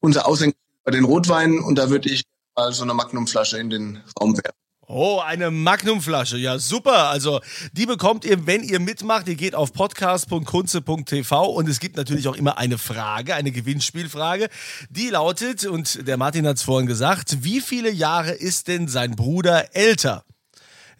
unser 0.00 0.26
Aushängeschild 0.26 0.84
bei 0.84 0.90
den 0.90 1.04
Rotweinen 1.04 1.60
und 1.60 1.76
da 1.76 1.88
würde 1.90 2.10
ich 2.10 2.22
mal 2.56 2.72
so 2.72 2.82
eine 2.82 2.94
Magnumflasche 2.94 3.58
in 3.58 3.70
den 3.70 4.02
Raum 4.20 4.36
werfen. 4.36 4.58
Oh, 4.86 5.20
eine 5.24 5.50
Magnumflasche. 5.50 6.36
Ja, 6.36 6.58
super. 6.58 7.08
Also, 7.08 7.40
die 7.72 7.86
bekommt 7.86 8.26
ihr, 8.26 8.46
wenn 8.46 8.62
ihr 8.62 8.80
mitmacht. 8.80 9.26
Ihr 9.28 9.34
geht 9.34 9.54
auf 9.54 9.72
podcast.kunze.tv 9.72 11.46
und 11.46 11.70
es 11.70 11.80
gibt 11.80 11.96
natürlich 11.96 12.28
auch 12.28 12.36
immer 12.36 12.58
eine 12.58 12.76
Frage, 12.76 13.34
eine 13.34 13.50
Gewinnspielfrage. 13.50 14.50
Die 14.90 15.08
lautet, 15.08 15.64
und 15.64 16.06
der 16.06 16.18
Martin 16.18 16.46
hat 16.46 16.56
es 16.56 16.62
vorhin 16.62 16.86
gesagt, 16.86 17.38
wie 17.42 17.62
viele 17.62 17.90
Jahre 17.90 18.32
ist 18.32 18.68
denn 18.68 18.86
sein 18.86 19.16
Bruder 19.16 19.74
älter? 19.74 20.22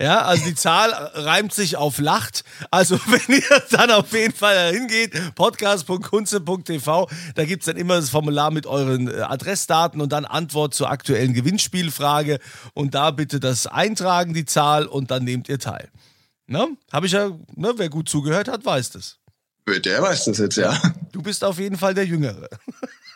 Ja, 0.00 0.22
also 0.22 0.44
die 0.44 0.54
Zahl 0.54 0.90
reimt 0.92 1.52
sich 1.54 1.76
auf 1.76 1.98
lacht. 1.98 2.44
Also 2.70 2.98
wenn 3.06 3.36
ihr 3.36 3.62
dann 3.70 3.90
auf 3.90 4.12
jeden 4.12 4.34
Fall 4.34 4.72
hingeht, 4.72 5.12
podcast.kunze.tv, 5.34 7.08
da 7.34 7.44
gibt 7.44 7.62
es 7.62 7.66
dann 7.66 7.76
immer 7.76 7.96
das 7.96 8.10
Formular 8.10 8.50
mit 8.50 8.66
euren 8.66 9.08
äh, 9.08 9.20
Adressdaten 9.20 10.00
und 10.00 10.12
dann 10.12 10.24
Antwort 10.24 10.74
zur 10.74 10.90
aktuellen 10.90 11.34
Gewinnspielfrage. 11.34 12.40
Und 12.74 12.94
da 12.94 13.10
bitte 13.10 13.40
das 13.40 13.66
eintragen, 13.66 14.34
die 14.34 14.44
Zahl, 14.44 14.86
und 14.86 15.10
dann 15.10 15.24
nehmt 15.24 15.48
ihr 15.48 15.58
teil. 15.58 15.88
Ne? 16.46 16.76
Habe 16.92 17.06
ich 17.06 17.12
ja, 17.12 17.30
ne, 17.54 17.74
wer 17.76 17.88
gut 17.88 18.08
zugehört 18.08 18.48
hat, 18.48 18.64
weiß 18.64 18.90
das. 18.90 19.18
Der 19.66 20.02
weiß 20.02 20.26
das 20.26 20.38
jetzt, 20.38 20.56
ja. 20.56 20.78
Du 21.12 21.22
bist 21.22 21.42
auf 21.42 21.58
jeden 21.58 21.78
Fall 21.78 21.94
der 21.94 22.04
Jüngere. 22.04 22.48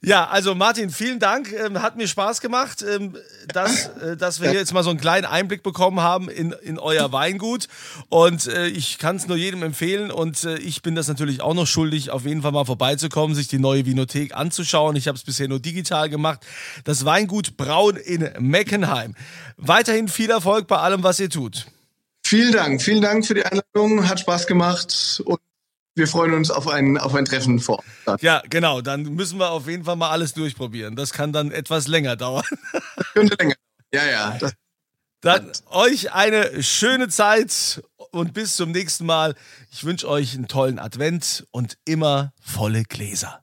Ja, 0.00 0.28
also 0.28 0.54
Martin, 0.54 0.90
vielen 0.90 1.18
Dank. 1.18 1.52
Ähm, 1.52 1.82
hat 1.82 1.96
mir 1.96 2.06
Spaß 2.06 2.40
gemacht, 2.40 2.84
ähm, 2.88 3.16
dass, 3.52 3.88
äh, 3.98 4.16
dass 4.16 4.40
wir 4.40 4.50
hier 4.50 4.60
jetzt 4.60 4.72
mal 4.72 4.84
so 4.84 4.90
einen 4.90 5.00
kleinen 5.00 5.24
Einblick 5.24 5.64
bekommen 5.64 6.00
haben 6.00 6.28
in, 6.28 6.52
in 6.62 6.78
euer 6.78 7.10
Weingut. 7.10 7.66
Und 8.08 8.46
äh, 8.46 8.68
ich 8.68 8.98
kann 8.98 9.16
es 9.16 9.26
nur 9.26 9.36
jedem 9.36 9.64
empfehlen. 9.64 10.12
Und 10.12 10.44
äh, 10.44 10.56
ich 10.58 10.82
bin 10.82 10.94
das 10.94 11.08
natürlich 11.08 11.40
auch 11.40 11.54
noch 11.54 11.66
schuldig, 11.66 12.10
auf 12.10 12.24
jeden 12.24 12.42
Fall 12.42 12.52
mal 12.52 12.64
vorbeizukommen, 12.64 13.34
sich 13.34 13.48
die 13.48 13.58
neue 13.58 13.86
Vinothek 13.86 14.36
anzuschauen. 14.36 14.94
Ich 14.94 15.08
habe 15.08 15.18
es 15.18 15.24
bisher 15.24 15.48
nur 15.48 15.58
digital 15.58 16.08
gemacht. 16.08 16.46
Das 16.84 17.04
Weingut 17.04 17.56
Braun 17.56 17.96
in 17.96 18.30
Meckenheim. 18.38 19.16
Weiterhin 19.56 20.06
viel 20.06 20.30
Erfolg 20.30 20.68
bei 20.68 20.78
allem, 20.78 21.02
was 21.02 21.18
ihr 21.18 21.30
tut. 21.30 21.66
Vielen 22.24 22.52
Dank, 22.52 22.82
vielen 22.82 23.02
Dank 23.02 23.26
für 23.26 23.34
die 23.34 23.44
Einladung. 23.44 24.08
Hat 24.08 24.20
Spaß 24.20 24.46
gemacht. 24.46 25.22
Und 25.24 25.40
wir 25.98 26.08
freuen 26.08 26.32
uns 26.32 26.50
auf 26.50 26.68
ein, 26.68 26.96
auf 26.96 27.14
ein 27.14 27.24
Treffen 27.24 27.60
vor. 27.60 27.82
Ort. 28.06 28.22
Ja, 28.22 28.42
genau. 28.48 28.80
Dann 28.80 29.02
müssen 29.02 29.38
wir 29.38 29.50
auf 29.50 29.66
jeden 29.68 29.84
Fall 29.84 29.96
mal 29.96 30.10
alles 30.10 30.32
durchprobieren. 30.32 30.96
Das 30.96 31.12
kann 31.12 31.32
dann 31.32 31.50
etwas 31.50 31.88
länger 31.88 32.16
dauern. 32.16 32.44
Das 32.72 33.06
könnte 33.12 33.36
länger. 33.38 33.54
Ja, 33.92 34.06
ja. 34.06 34.38
Das 34.38 34.54
dann 35.20 35.50
euch 35.70 36.12
eine 36.12 36.62
schöne 36.62 37.08
Zeit 37.08 37.82
und 38.12 38.34
bis 38.34 38.54
zum 38.54 38.70
nächsten 38.70 39.04
Mal. 39.04 39.34
Ich 39.72 39.82
wünsche 39.82 40.08
euch 40.08 40.34
einen 40.36 40.46
tollen 40.46 40.78
Advent 40.78 41.44
und 41.50 41.76
immer 41.84 42.32
volle 42.40 42.84
Gläser. 42.84 43.42